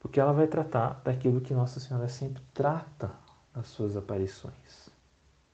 Porque 0.00 0.18
ela 0.18 0.32
vai 0.32 0.46
tratar 0.46 1.00
daquilo 1.04 1.40
que 1.40 1.52
Nossa 1.52 1.78
Senhora 1.78 2.08
sempre 2.08 2.42
trata 2.54 3.12
nas 3.54 3.68
suas 3.68 3.96
aparições, 3.96 4.88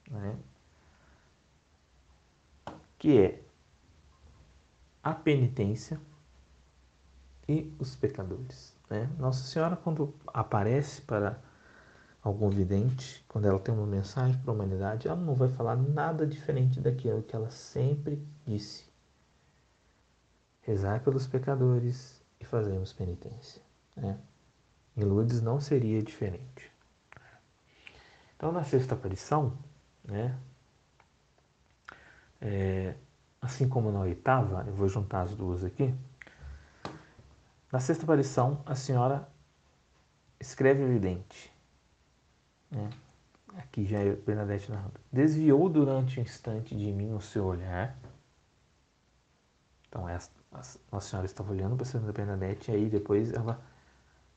né? 0.09 0.39
Que 2.99 3.19
é 3.19 3.43
a 5.03 5.15
penitência 5.15 6.01
e 7.49 7.75
os 7.79 7.97
pecadores, 7.97 8.77
né? 8.89 9.11
Nossa 9.19 9.43
Senhora 9.45 9.77
quando 9.77 10.15
aparece 10.29 11.03
para 11.03 11.41
algum 12.23 12.49
vidente, 12.49 13.25
quando 13.27 13.47
ela 13.47 13.59
tem 13.59 13.75
uma 13.75 13.87
mensagem 13.87 14.39
para 14.39 14.53
a 14.53 14.55
humanidade, 14.55 15.09
ela 15.09 15.17
não 15.17 15.35
vai 15.35 15.49
falar 15.49 15.77
nada 15.77 16.25
diferente 16.25 16.81
daquilo 16.81 17.23
que 17.23 17.35
ela 17.35 17.51
sempre 17.51 18.25
disse. 18.47 18.87
Rezar 20.61 21.03
pelos 21.03 21.27
pecadores 21.27 22.23
e 22.39 22.45
fazermos 22.45 22.93
penitência. 22.93 23.61
Né? 23.97 24.17
Em 24.97 25.03
Lourdes 25.03 25.43
não 25.43 25.61
seria 25.61 26.01
diferente. 26.01 26.71
Então, 28.37 28.53
na 28.53 28.63
sexta 28.65 28.95
aparição, 28.95 29.59
né, 30.05 30.39
é, 32.41 32.95
assim 33.41 33.69
como 33.69 33.91
na 33.91 34.01
oitava, 34.01 34.65
eu 34.67 34.75
vou 34.75 34.89
juntar 34.89 35.23
as 35.23 35.35
duas 35.35 35.65
aqui. 35.65 35.93
Na 37.73 37.81
sexta 37.81 38.05
aparição, 38.05 38.63
a 38.65 38.75
senhora 38.75 39.29
escreve 40.41 40.83
evidente 40.83 41.52
né? 42.73 42.91
Aqui 43.59 43.85
já 43.85 43.99
é 43.99 44.13
Bernadette 44.15 44.71
narrando. 44.71 44.95
Desviou 45.13 45.69
durante 45.69 46.19
um 46.19 46.23
instante 46.23 46.75
de 46.75 46.91
mim 46.91 47.13
o 47.13 47.21
seu 47.21 47.45
olhar. 47.45 47.97
Então, 49.89 50.09
essa, 50.09 50.31
a 50.51 50.63
Nossa 50.91 51.11
Senhora 51.11 51.27
estava 51.27 51.53
olhando 51.53 51.77
para 51.77 51.85
a 51.85 51.87
Santa 51.87 52.13
Bernadette 52.13 52.71
e 52.71 52.75
aí 52.75 52.89
depois 52.89 53.31
ela 53.33 53.63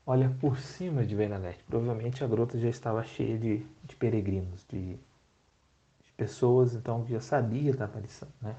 olha 0.04 0.28
por 0.38 0.58
cima 0.58 1.04
de 1.04 1.16
Bernadette. 1.16 1.64
Provavelmente 1.64 2.22
a 2.22 2.26
grota 2.26 2.58
já 2.58 2.68
estava 2.68 3.02
cheia 3.02 3.38
de, 3.38 3.66
de 3.84 3.96
peregrinos, 3.96 4.66
de, 4.68 4.96
de 4.96 6.12
pessoas, 6.14 6.74
então 6.74 7.06
já 7.08 7.20
sabia 7.20 7.74
da 7.74 7.86
aparição, 7.86 8.28
né? 8.40 8.54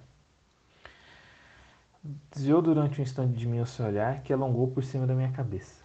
Desviou 2.32 2.62
durante 2.62 3.00
um 3.00 3.04
instante 3.04 3.38
de 3.38 3.46
mim 3.46 3.60
o 3.60 3.66
seu 3.66 3.86
olhar 3.86 4.24
que 4.24 4.34
alongou 4.34 4.72
por 4.72 4.84
cima 4.84 5.06
da 5.06 5.14
minha 5.14 5.32
cabeça. 5.32 5.84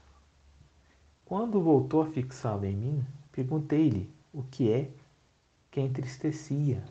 Quando 1.25 1.61
voltou 1.61 2.03
a 2.03 2.07
fixá-lo 2.07 2.65
em 2.65 2.77
mim, 2.77 3.07
Perguntei-lhe 3.33 4.15
o 4.33 4.43
que 4.43 4.71
é 4.71 4.91
que 5.71 5.81
a 5.81 5.83
entristecia 5.83 6.85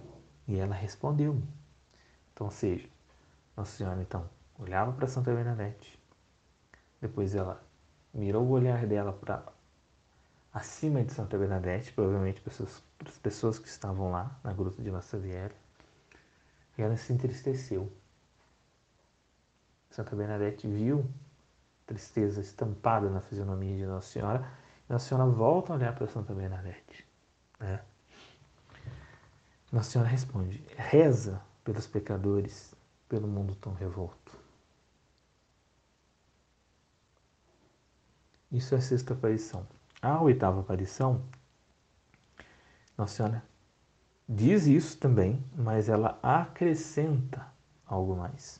e 0.47 0.57
ela 0.57 0.75
respondeu-me. 0.75 1.47
Então, 2.33 2.47
ou 2.47 2.51
seja, 2.51 2.89
Nossa 3.55 3.77
Senhora 3.77 4.01
então 4.01 4.27
olhava 4.57 4.91
para 4.91 5.07
Santa 5.07 5.33
Bernadette, 5.33 5.99
depois 6.99 7.35
ela 7.35 7.63
mirou 8.13 8.43
o 8.43 8.49
olhar 8.49 8.85
dela 8.85 9.13
para 9.13 9.43
acima 10.53 11.03
de 11.03 11.13
Santa 11.13 11.37
Bernadette, 11.37 11.93
provavelmente 11.93 12.41
para 12.41 12.53
as 13.07 13.17
pessoas 13.19 13.57
que 13.57 13.67
estavam 13.67 14.11
lá 14.11 14.39
na 14.43 14.51
gruta 14.51 14.81
de 14.81 14.89
La 14.89 15.01
Savière, 15.01 15.53
e 16.77 16.81
ela 16.81 16.97
se 16.97 17.13
entristeceu. 17.13 17.91
Santa 19.89 20.15
Bernadette 20.15 20.67
viu 20.67 21.09
tristeza 21.85 22.41
estampada 22.41 23.09
na 23.09 23.21
fisionomia 23.21 23.75
de 23.75 23.85
Nossa 23.85 24.09
Senhora 24.09 24.60
nossa 24.91 25.07
Senhora 25.07 25.29
volta 25.29 25.71
a 25.71 25.75
olhar 25.77 25.95
para 25.95 26.05
Santa 26.05 26.33
Bernadette. 26.33 27.07
Né? 27.59 27.81
Nossa 29.71 29.89
Senhora 29.89 30.09
responde: 30.09 30.61
reza 30.75 31.41
pelos 31.63 31.87
pecadores, 31.87 32.75
pelo 33.07 33.25
mundo 33.25 33.55
tão 33.55 33.73
revolto. 33.73 34.37
Isso 38.51 38.75
é 38.75 38.79
a 38.79 38.81
sexta 38.81 39.13
aparição. 39.13 39.65
A 40.01 40.21
oitava 40.21 40.59
aparição, 40.59 41.23
Nossa 42.97 43.15
Senhora 43.15 43.43
diz 44.27 44.65
isso 44.65 44.97
também, 44.97 45.41
mas 45.55 45.87
ela 45.87 46.19
acrescenta 46.21 47.47
algo 47.85 48.17
mais. 48.17 48.59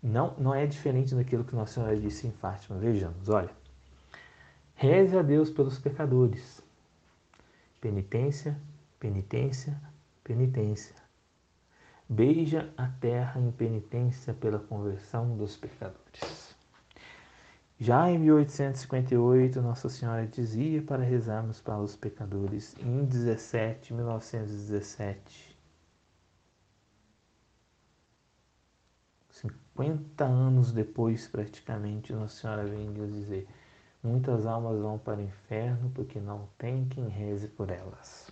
Não, 0.00 0.36
não 0.38 0.54
é 0.54 0.64
diferente 0.64 1.12
daquilo 1.12 1.44
que 1.44 1.56
Nossa 1.56 1.74
Senhora 1.74 1.98
disse 1.98 2.28
em 2.28 2.32
Fátima. 2.32 2.78
Vejamos, 2.78 3.28
olha. 3.28 3.65
Reze 4.78 5.16
a 5.16 5.22
Deus 5.22 5.48
pelos 5.48 5.78
pecadores. 5.78 6.60
Penitência, 7.80 8.60
penitência, 9.00 9.80
penitência. 10.22 10.94
Beija 12.06 12.70
a 12.76 12.86
terra 12.86 13.40
em 13.40 13.50
penitência 13.50 14.34
pela 14.34 14.58
conversão 14.58 15.34
dos 15.34 15.56
pecadores. 15.56 16.54
Já 17.80 18.10
em 18.10 18.18
1858, 18.18 19.62
Nossa 19.62 19.88
Senhora 19.88 20.26
dizia 20.26 20.82
para 20.82 21.02
rezarmos 21.02 21.58
para 21.58 21.78
os 21.78 21.96
pecadores 21.96 22.76
em 22.78 23.06
17, 23.06 23.94
1917. 23.94 25.56
50 29.30 30.22
anos 30.22 30.70
depois, 30.70 31.26
praticamente, 31.26 32.12
Nossa 32.12 32.42
Senhora 32.42 32.66
vem 32.66 32.90
nos 32.90 33.10
dizer 33.10 33.48
Muitas 34.02 34.46
almas 34.46 34.80
vão 34.80 34.98
para 34.98 35.18
o 35.18 35.22
inferno 35.22 35.90
porque 35.94 36.20
não 36.20 36.48
tem 36.58 36.88
quem 36.88 37.08
reze 37.08 37.48
por 37.48 37.70
elas. 37.70 38.30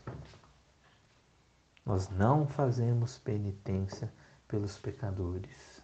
Nós 1.84 2.08
não 2.08 2.46
fazemos 2.46 3.18
penitência 3.18 4.12
pelos 4.46 4.78
pecadores. 4.78 5.82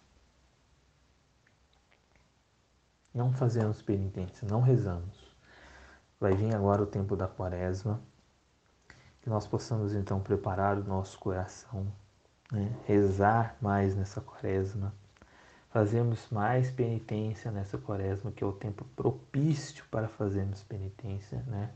Não 3.12 3.32
fazemos 3.32 3.82
penitência, 3.82 4.46
não 4.48 4.60
rezamos. 4.60 5.34
Vai 6.20 6.34
vir 6.34 6.54
agora 6.54 6.82
o 6.82 6.86
tempo 6.86 7.16
da 7.16 7.26
quaresma, 7.26 8.00
que 9.22 9.28
nós 9.28 9.46
possamos 9.46 9.94
então 9.94 10.20
preparar 10.20 10.78
o 10.78 10.84
nosso 10.84 11.18
coração 11.18 11.92
né? 12.52 12.74
rezar 12.86 13.56
mais 13.60 13.94
nessa 13.94 14.20
quaresma, 14.20 14.92
fazermos 15.70 16.28
mais 16.30 16.70
penitência 16.70 17.50
nessa 17.50 17.78
quaresma, 17.78 18.32
que 18.32 18.42
é 18.44 18.46
o 18.46 18.52
tempo 18.52 18.84
propício 18.96 19.84
para 19.90 20.08
fazermos 20.08 20.62
penitência, 20.64 21.42
né? 21.46 21.72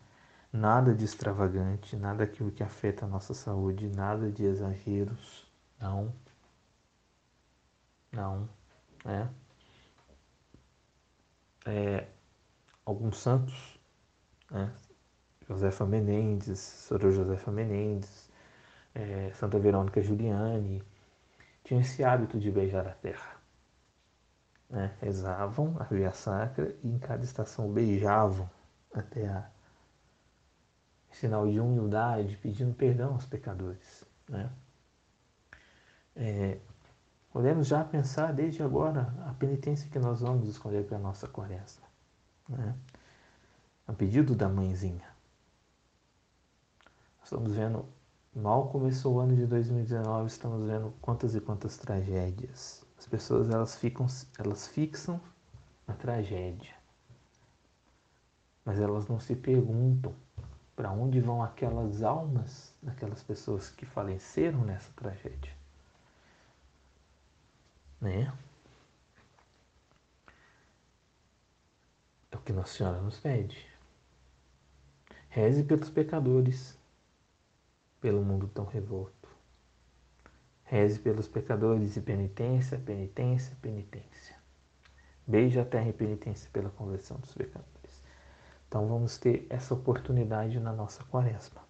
Nada 0.53 0.95
de 0.95 1.05
extravagante, 1.05 1.97
nada 1.97 2.25
aquilo 2.25 2.51
que 2.51 2.63
afeta 2.63 3.05
a 3.05 3.09
nossa 3.09 3.35
saúde, 3.35 3.89
nada 3.89 4.31
de 4.31 4.45
exageros, 4.45 5.49
não. 5.81 6.13
Não, 8.13 8.49
né? 9.05 9.29
É, 11.67 12.07
alguns 12.85 13.19
santos, 13.19 13.79
né? 14.51 14.73
Josefa 15.49 15.85
Menendez, 15.87 16.59
Sora 16.59 17.11
Josefa 17.11 17.51
Menendez, 17.51 18.31
é, 18.95 19.31
Santa 19.35 19.59
Verônica 19.59 20.01
Giuliani, 20.03 20.83
tinham 21.65 21.81
esse 21.81 22.03
hábito 22.05 22.39
de 22.39 22.51
beijar 22.51 22.87
a 22.87 22.93
terra. 22.93 23.34
Né? 24.75 24.93
Rezavam 25.01 25.77
a 25.79 25.85
via 25.85 26.11
sacra 26.11 26.75
e 26.83 26.89
em 26.89 26.99
cada 26.99 27.23
estação 27.23 27.73
beijavam 27.73 28.51
a 28.93 29.01
terra. 29.01 29.49
Sinal 31.13 31.49
de 31.49 31.61
humildade, 31.61 32.37
pedindo 32.39 32.75
perdão 32.75 33.13
aos 33.13 33.25
pecadores. 33.25 34.05
Né? 34.29 34.51
É, 36.17 36.59
podemos 37.33 37.69
já 37.69 37.85
pensar 37.85 38.33
desde 38.33 38.65
agora 38.65 39.15
a 39.29 39.35
penitência 39.35 39.89
que 39.89 39.99
nós 40.01 40.21
vamos 40.21 40.49
escolher 40.49 40.85
para 40.85 40.97
a 40.97 41.01
nossa 41.01 41.29
quaresma. 41.29 41.87
Né? 42.49 42.75
A 43.87 43.93
pedido 43.93 44.35
da 44.35 44.49
mãezinha. 44.49 45.09
Estamos 47.23 47.55
vendo, 47.55 47.87
mal 48.35 48.71
começou 48.71 49.15
o 49.15 49.21
ano 49.21 49.37
de 49.37 49.47
2019, 49.47 50.27
estamos 50.27 50.67
vendo 50.67 50.93
quantas 51.01 51.37
e 51.37 51.41
quantas 51.41 51.79
tragédias. 51.79 52.84
As 52.99 53.07
pessoas 53.07 53.51
elas 53.51 53.77
ficam, 53.77 54.07
elas 54.39 54.69
fixam 54.69 55.21
na 55.87 55.95
tragédia, 55.95 56.75
mas 58.65 58.81
elas 58.81 59.07
não 59.09 59.21
se 59.21 59.37
perguntam 59.37 60.15
para 60.75 60.91
onde 60.91 61.21
vão 61.21 61.43
aquelas 61.43 62.03
almas 62.03 62.75
daquelas 62.83 63.23
pessoas 63.23 63.71
que 63.71 63.87
faleceram 63.87 64.65
nessa 64.65 64.91
tragédia, 64.93 65.53
né? 68.01 68.33
É 72.31 72.37
o 72.37 72.41
que 72.41 72.53
Nossa 72.53 72.75
Senhora 72.75 73.01
nos 73.01 73.21
pede. 73.21 73.67
Reze 75.29 75.63
pelos 75.65 75.91
pecadores 75.91 76.79
pelo 78.01 78.23
mundo 78.23 78.49
tão 78.49 78.67
revolto. 78.67 79.24
Reze 80.75 80.99
pelos 80.99 81.29
pecadores 81.29 81.97
e 81.97 82.01
penitência, 82.01 82.77
penitência, 82.77 83.57
penitência. 83.63 84.35
Beije 85.25 85.61
a 85.61 85.65
terra 85.65 85.89
e 85.89 85.93
penitência 85.93 86.51
pela 86.53 86.69
conversão 86.69 87.17
dos 87.19 87.33
pecadores. 87.33 88.03
Então 88.67 88.89
vamos 88.89 89.17
ter 89.17 89.47
essa 89.49 89.73
oportunidade 89.73 90.59
na 90.59 90.73
nossa 90.73 91.05
quaresma. 91.05 91.63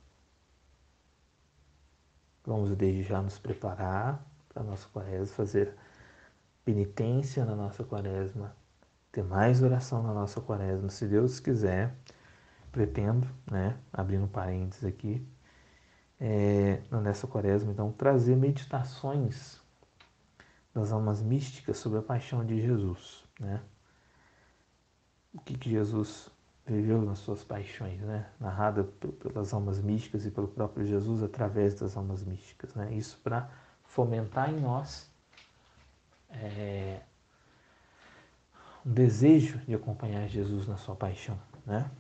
Vamos 2.47 2.75
desde 2.75 3.03
já 3.03 3.21
nos 3.21 3.39
preparar 3.39 4.27
para 4.49 4.63
a 4.63 4.65
nossa 4.65 4.89
quaresma, 4.89 5.37
fazer 5.37 5.77
penitência 6.65 7.45
na 7.45 7.55
nossa 7.55 7.85
quaresma, 7.85 8.57
ter 9.13 9.23
mais 9.23 9.63
oração 9.63 10.03
na 10.03 10.15
nossa 10.15 10.41
quaresma, 10.41 10.89
se 10.89 11.07
Deus 11.07 11.39
quiser. 11.41 11.95
Pretendo, 12.73 13.29
né, 13.53 13.79
abrindo 13.93 14.27
parênteses 14.27 14.83
aqui, 14.83 15.23
é, 16.27 16.81
nessa 17.03 17.27
quaresma, 17.27 17.71
então, 17.71 17.93
trazer 17.93 18.35
meditações 18.35 19.61
das 20.73 20.91
almas 20.91 21.21
místicas 21.21 21.77
sobre 21.77 21.99
a 21.99 22.03
paixão 22.03 22.43
de 22.47 22.63
Jesus, 22.63 23.23
né? 23.39 23.61
O 25.35 25.41
que, 25.41 25.53
que 25.59 25.69
Jesus 25.69 26.31
viveu 26.65 27.03
nas 27.03 27.19
suas 27.19 27.45
paixões, 27.45 28.01
né? 28.01 28.27
Narrada 28.41 28.85
pelas 28.85 29.53
almas 29.53 29.79
místicas 29.83 30.25
e 30.25 30.31
pelo 30.31 30.49
próprio 30.49 30.87
Jesus 30.87 31.23
através 31.23 31.75
das 31.75 31.95
almas 31.95 32.25
místicas, 32.25 32.75
né? 32.75 32.95
Isso 32.95 33.21
para 33.23 33.51
fomentar 33.85 34.49
em 34.49 34.59
nós 34.59 35.13
é, 36.31 37.03
um 38.87 38.93
desejo 38.93 39.59
de 39.59 39.75
acompanhar 39.75 40.27
Jesus 40.27 40.67
na 40.67 40.79
sua 40.79 40.97
paixão, 40.97 41.39
né? 41.67 41.91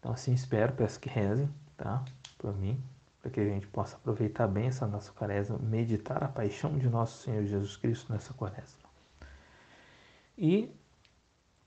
Então 0.00 0.10
assim 0.10 0.32
espero, 0.32 0.72
peço 0.72 0.98
que 0.98 1.08
rezem 1.08 1.48
tá? 1.76 2.04
Por 2.38 2.56
mim, 2.56 2.82
para 3.20 3.30
que 3.30 3.40
a 3.40 3.44
gente 3.44 3.66
possa 3.66 3.96
aproveitar 3.96 4.46
bem 4.46 4.66
essa 4.66 4.86
nossa 4.86 5.12
quaresma, 5.12 5.58
meditar 5.58 6.22
a 6.22 6.28
paixão 6.28 6.78
de 6.78 6.88
nosso 6.88 7.22
Senhor 7.24 7.44
Jesus 7.44 7.76
Cristo 7.76 8.12
nessa 8.12 8.32
quaresma. 8.34 8.86
E 10.38 10.70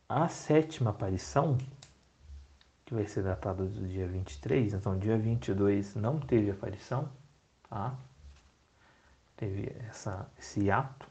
a 0.08 0.28
sétima 0.30 0.92
aparição, 0.92 1.58
que 2.86 2.94
vai 2.94 3.06
ser 3.08 3.24
datada 3.24 3.66
do 3.66 3.88
dia 3.88 4.08
23, 4.08 4.74
então 4.74 4.98
dia 4.98 5.18
22 5.18 5.96
não 5.96 6.20
teve 6.20 6.50
aparição, 6.50 7.10
tá? 7.70 7.98
Teve 9.36 9.76
essa, 9.88 10.30
esse 10.38 10.70
ato. 10.72 11.08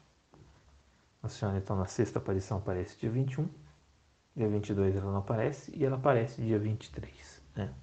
Nossa 1.21 1.37
Senhora, 1.37 1.57
então, 1.57 1.75
na 1.75 1.85
sexta 1.85 2.19
aparição 2.19 2.57
aparece 2.57 2.97
dia 2.97 3.09
21, 3.09 3.47
dia 4.35 4.47
22 4.47 4.95
ela 4.95 5.11
não 5.11 5.19
aparece, 5.19 5.71
e 5.75 5.85
ela 5.85 5.97
aparece 5.97 6.41
dia 6.41 6.57
23, 6.57 7.41
né? 7.55 7.73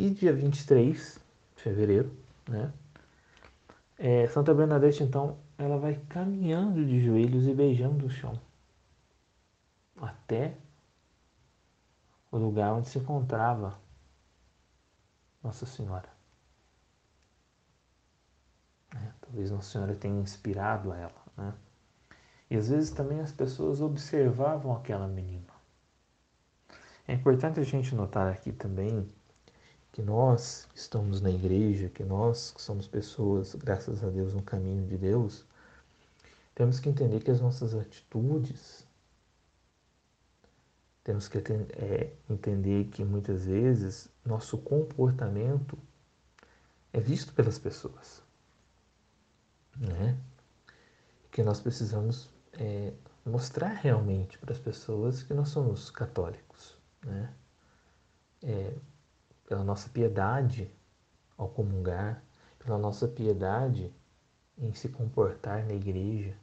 E 0.00 0.08
dia 0.08 0.32
23 0.32 1.20
de 1.56 1.62
fevereiro, 1.62 2.10
né? 2.48 2.72
É, 3.98 4.26
Santa 4.28 4.54
Bernadette, 4.54 5.02
então, 5.02 5.36
ela 5.58 5.76
vai 5.76 6.00
caminhando 6.08 6.82
de 6.86 7.04
joelhos 7.04 7.46
e 7.46 7.52
beijando 7.52 8.06
o 8.06 8.08
chão 8.08 8.40
até 10.00 10.56
o 12.32 12.38
lugar 12.38 12.72
onde 12.72 12.88
se 12.88 12.98
encontrava 12.98 13.78
Nossa 15.42 15.66
Senhora. 15.66 16.08
É, 18.96 19.12
talvez 19.20 19.50
Nossa 19.50 19.70
Senhora 19.70 19.94
tenha 19.94 20.18
inspirado 20.18 20.92
a 20.92 20.96
ela. 20.96 21.22
Né? 21.36 21.54
E 22.48 22.56
às 22.56 22.70
vezes 22.70 22.90
também 22.90 23.20
as 23.20 23.32
pessoas 23.32 23.82
observavam 23.82 24.74
aquela 24.74 25.06
menina. 25.06 25.52
É 27.06 27.12
importante 27.12 27.60
a 27.60 27.64
gente 27.64 27.94
notar 27.94 28.32
aqui 28.32 28.50
também 28.50 29.06
que 29.92 30.02
nós 30.02 30.68
estamos 30.74 31.20
na 31.20 31.30
igreja, 31.30 31.88
que 31.88 32.04
nós 32.04 32.52
que 32.52 32.62
somos 32.62 32.86
pessoas, 32.86 33.54
graças 33.54 34.04
a 34.04 34.08
Deus, 34.08 34.34
no 34.34 34.42
caminho 34.42 34.86
de 34.86 34.96
Deus, 34.96 35.44
temos 36.54 36.78
que 36.78 36.88
entender 36.88 37.22
que 37.22 37.30
as 37.30 37.40
nossas 37.40 37.74
atitudes, 37.74 38.86
temos 41.02 41.26
que 41.26 41.38
é, 41.38 42.12
entender 42.28 42.84
que 42.88 43.04
muitas 43.04 43.46
vezes 43.46 44.08
nosso 44.24 44.58
comportamento 44.58 45.76
é 46.92 47.00
visto 47.00 47.32
pelas 47.32 47.58
pessoas, 47.58 48.22
né? 49.76 50.16
Que 51.30 51.42
nós 51.42 51.60
precisamos 51.60 52.28
é, 52.52 52.92
mostrar 53.24 53.72
realmente 53.72 54.38
para 54.38 54.52
as 54.52 54.58
pessoas 54.58 55.22
que 55.22 55.32
nós 55.32 55.48
somos 55.48 55.90
católicos, 55.90 56.76
né? 57.02 57.32
É, 58.42 58.74
pela 59.50 59.64
nossa 59.64 59.88
piedade 59.88 60.72
ao 61.36 61.48
comungar, 61.48 62.22
pela 62.60 62.78
nossa 62.78 63.08
piedade 63.08 63.92
em 64.56 64.72
se 64.72 64.88
comportar 64.88 65.66
na 65.66 65.74
igreja, 65.74 66.36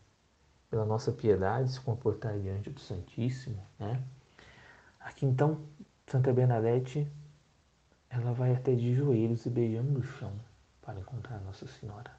pela 0.70 0.84
nossa 0.84 1.10
piedade 1.14 1.72
se 1.72 1.80
comportar 1.80 2.38
diante 2.38 2.70
do 2.70 2.82
Santíssimo, 2.82 3.66
né? 3.80 4.04
Aqui 5.00 5.26
então, 5.26 5.66
Santa 6.06 6.34
Bernadette, 6.34 7.10
ela 8.10 8.34
vai 8.34 8.54
até 8.54 8.76
de 8.76 8.94
joelhos 8.94 9.46
e 9.46 9.50
beijando 9.50 10.00
o 10.02 10.04
chão 10.04 10.38
para 10.82 11.00
encontrar 11.00 11.40
Nossa 11.40 11.66
Senhora. 11.66 12.12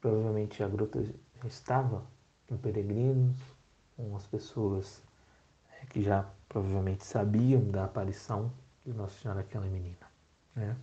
Provavelmente 0.00 0.64
a 0.64 0.68
gruta 0.68 1.00
estava 1.44 2.04
com 2.48 2.56
peregrinos, 2.56 3.40
com 3.96 4.16
as 4.16 4.26
pessoas 4.26 5.00
é, 5.70 5.86
que 5.86 6.02
já 6.02 6.28
provavelmente 6.56 7.04
sabiam 7.04 7.62
da 7.70 7.84
aparição 7.84 8.50
de 8.82 8.90
Nossa 8.94 9.20
Senhora 9.20 9.40
aquela 9.40 9.66
menina. 9.66 9.98
Né? 10.54 10.74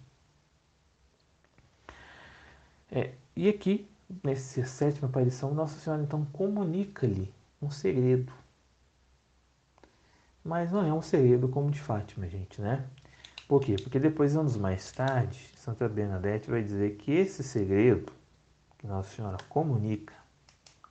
É, 2.92 3.16
e 3.36 3.50
aqui, 3.50 3.90
nessa 4.24 4.64
sétima 4.66 5.08
aparição, 5.08 5.52
Nossa 5.52 5.80
Senhora 5.80 6.04
então 6.04 6.24
comunica-lhe 6.26 7.34
um 7.60 7.72
segredo. 7.72 8.32
Mas 10.46 10.72
não 10.72 10.86
é 10.86 10.94
um 10.94 11.02
segredo 11.02 11.50
como 11.50 11.72
de 11.72 11.82
Fátima, 11.82 12.28
gente, 12.28 12.62
né? 12.62 12.88
Por 13.48 13.60
quê? 13.60 13.76
Porque 13.82 13.98
depois, 13.98 14.36
anos 14.36 14.56
mais 14.56 14.92
tarde, 14.92 15.50
Santa 15.56 15.90
Bernadette 15.90 16.52
vai 16.52 16.62
dizer 16.62 16.98
que 16.98 17.12
esse 17.12 17.42
segredo 17.42 18.14
que 18.78 18.86
Nossa 18.86 19.10
Senhora 19.16 19.38
comunica 19.50 20.14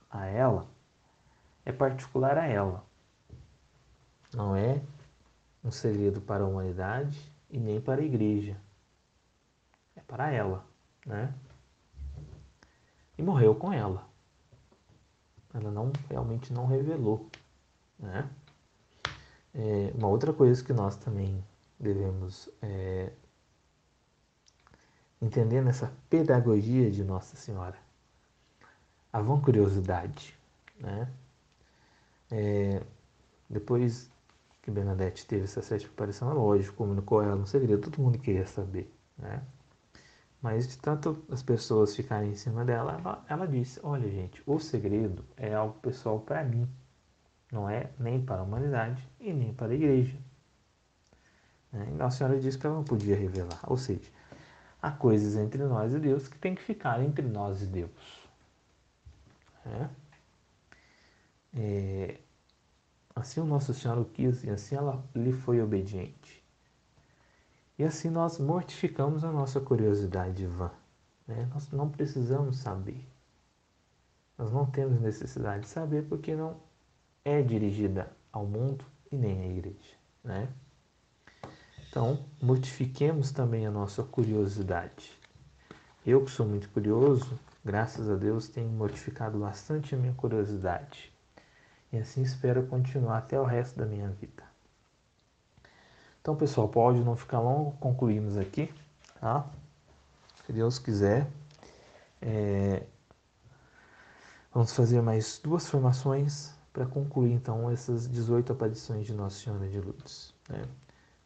a 0.09 0.25
ela 0.25 0.67
é 1.63 1.71
particular 1.71 2.37
a 2.37 2.45
ela 2.47 2.83
não 4.33 4.55
é 4.55 4.81
um 5.63 5.71
segredo 5.71 6.21
para 6.21 6.43
a 6.43 6.47
humanidade 6.47 7.31
e 7.49 7.59
nem 7.59 7.79
para 7.79 8.01
a 8.01 8.05
igreja, 8.05 8.57
para 10.07 10.31
ela, 10.31 10.65
né? 11.05 11.33
E 13.17 13.21
morreu 13.21 13.55
com 13.55 13.71
ela. 13.71 14.07
Ela 15.53 15.71
não 15.71 15.91
realmente 16.09 16.51
não 16.51 16.65
revelou, 16.65 17.29
né? 17.97 18.29
É, 19.53 19.91
uma 19.95 20.07
outra 20.07 20.33
coisa 20.33 20.63
que 20.63 20.73
nós 20.73 20.95
também 20.95 21.43
devemos 21.79 22.49
é, 22.61 23.11
entender 25.21 25.61
nessa 25.61 25.93
pedagogia 26.09 26.89
de 26.89 27.03
Nossa 27.03 27.35
Senhora, 27.35 27.77
a 29.11 29.21
vã 29.21 29.39
curiosidade, 29.39 30.35
né? 30.79 31.07
É, 32.31 32.83
depois 33.47 34.09
que 34.63 34.71
Bernadette 34.71 35.27
teve 35.27 35.43
essa 35.43 35.61
sétima 35.61 35.91
aparição, 35.93 36.31
é 36.31 36.33
lógico, 36.33 36.77
comunicou 36.77 37.21
ela 37.21 37.35
no 37.35 37.45
segredo, 37.45 37.89
todo 37.89 38.01
mundo 38.01 38.17
queria 38.17 38.47
saber, 38.47 38.91
né? 39.17 39.43
Mas 40.41 40.67
de 40.67 40.77
tanto 40.77 41.23
as 41.29 41.43
pessoas 41.43 41.95
ficarem 41.95 42.31
em 42.31 42.35
cima 42.35 42.65
dela, 42.65 42.97
ela, 42.99 43.25
ela 43.29 43.47
disse: 43.47 43.79
Olha, 43.83 44.09
gente, 44.09 44.41
o 44.45 44.59
segredo 44.59 45.23
é 45.37 45.53
algo 45.53 45.75
pessoal 45.79 46.19
para 46.19 46.43
mim, 46.43 46.67
não 47.51 47.69
é 47.69 47.91
nem 47.99 48.23
para 48.23 48.41
a 48.41 48.43
humanidade 48.43 49.07
e 49.19 49.33
nem 49.33 49.53
para 49.53 49.71
a 49.71 49.75
igreja. 49.75 50.17
Né? 51.71 51.89
Então 51.93 52.07
a 52.07 52.11
senhora 52.11 52.39
disse 52.39 52.57
que 52.57 52.65
ela 52.65 52.75
não 52.75 52.83
podia 52.83 53.15
revelar, 53.15 53.59
ou 53.67 53.77
seja, 53.77 54.09
há 54.81 54.91
coisas 54.91 55.35
entre 55.35 55.63
nós 55.63 55.93
e 55.93 55.99
Deus 55.99 56.27
que 56.27 56.37
tem 56.37 56.55
que 56.55 56.61
ficar 56.61 57.01
entre 57.01 57.25
nós 57.27 57.61
e 57.61 57.65
Deus. 57.65 58.29
Né? 59.65 59.89
É, 61.55 62.17
assim 63.15 63.39
o 63.39 63.45
nosso 63.45 63.73
Senhor 63.73 63.97
o 63.97 64.05
quis 64.05 64.43
e 64.43 64.49
assim 64.49 64.75
ela 64.75 65.03
lhe 65.15 65.31
foi 65.31 65.61
obediente. 65.61 66.43
E 67.77 67.83
assim 67.83 68.09
nós 68.09 68.39
mortificamos 68.39 69.23
a 69.23 69.31
nossa 69.31 69.59
curiosidade 69.59 70.45
vã. 70.45 70.71
Né? 71.27 71.47
Nós 71.53 71.69
não 71.71 71.89
precisamos 71.89 72.57
saber. 72.57 73.07
Nós 74.37 74.51
não 74.51 74.65
temos 74.65 74.99
necessidade 74.99 75.63
de 75.63 75.69
saber 75.69 76.07
porque 76.07 76.35
não 76.35 76.57
é 77.23 77.41
dirigida 77.41 78.11
ao 78.31 78.45
mundo 78.45 78.83
e 79.11 79.15
nem 79.15 79.41
à 79.41 79.47
igreja. 79.47 79.95
Né? 80.23 80.49
Então, 81.89 82.25
mortifiquemos 82.41 83.31
também 83.31 83.67
a 83.67 83.71
nossa 83.71 84.03
curiosidade. 84.03 85.17
Eu, 86.05 86.25
que 86.25 86.31
sou 86.31 86.45
muito 86.45 86.67
curioso, 86.69 87.39
graças 87.63 88.09
a 88.09 88.15
Deus, 88.15 88.49
tenho 88.49 88.69
mortificado 88.69 89.39
bastante 89.39 89.93
a 89.93 89.97
minha 89.97 90.13
curiosidade. 90.13 91.12
E 91.93 91.99
assim 91.99 92.23
espero 92.23 92.65
continuar 92.65 93.19
até 93.19 93.39
o 93.39 93.43
resto 93.43 93.77
da 93.77 93.85
minha 93.85 94.09
vida. 94.09 94.43
Então, 96.19 96.35
pessoal, 96.35 96.67
pode 96.67 96.99
não 96.99 97.15
ficar 97.15 97.39
longo, 97.39 97.73
concluímos 97.73 98.35
aqui, 98.35 98.73
tá? 99.21 99.47
Se 100.43 100.51
Deus 100.51 100.79
quiser. 100.79 101.27
É... 102.19 102.83
Vamos 104.51 104.73
fazer 104.73 105.01
mais 105.01 105.37
duas 105.37 105.69
formações 105.69 106.55
para 106.71 106.87
concluir, 106.87 107.31
então, 107.31 107.69
essas 107.69 108.09
18 108.09 108.53
aparições 108.53 109.05
de 109.05 109.13
Nossa 109.13 109.37
Senhora 109.39 109.67
de 109.67 109.79
Lourdes. 109.79 110.33
Né? 110.49 110.63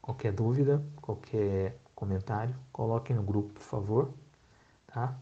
Qualquer 0.02 0.34
dúvida, 0.34 0.84
qualquer 1.02 1.80
comentário, 1.96 2.54
coloquem 2.74 3.16
no 3.16 3.24
grupo, 3.24 3.54
por 3.54 3.64
favor, 3.64 4.14
tá? 4.88 5.18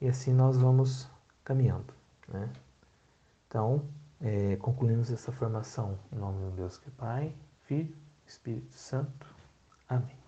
E 0.00 0.08
assim 0.08 0.32
nós 0.32 0.56
vamos 0.56 1.06
caminhando, 1.44 1.92
né? 2.28 2.50
Então, 3.46 3.82
é, 4.20 4.56
concluímos 4.56 5.10
essa 5.10 5.32
formação 5.32 5.98
em 6.12 6.16
nome 6.16 6.50
do 6.50 6.56
Deus 6.56 6.78
que 6.78 6.88
é 6.88 6.92
Pai, 6.96 7.34
Filho 7.62 7.96
Espírito 8.26 8.74
Santo. 8.74 9.26
Amém. 9.88 10.25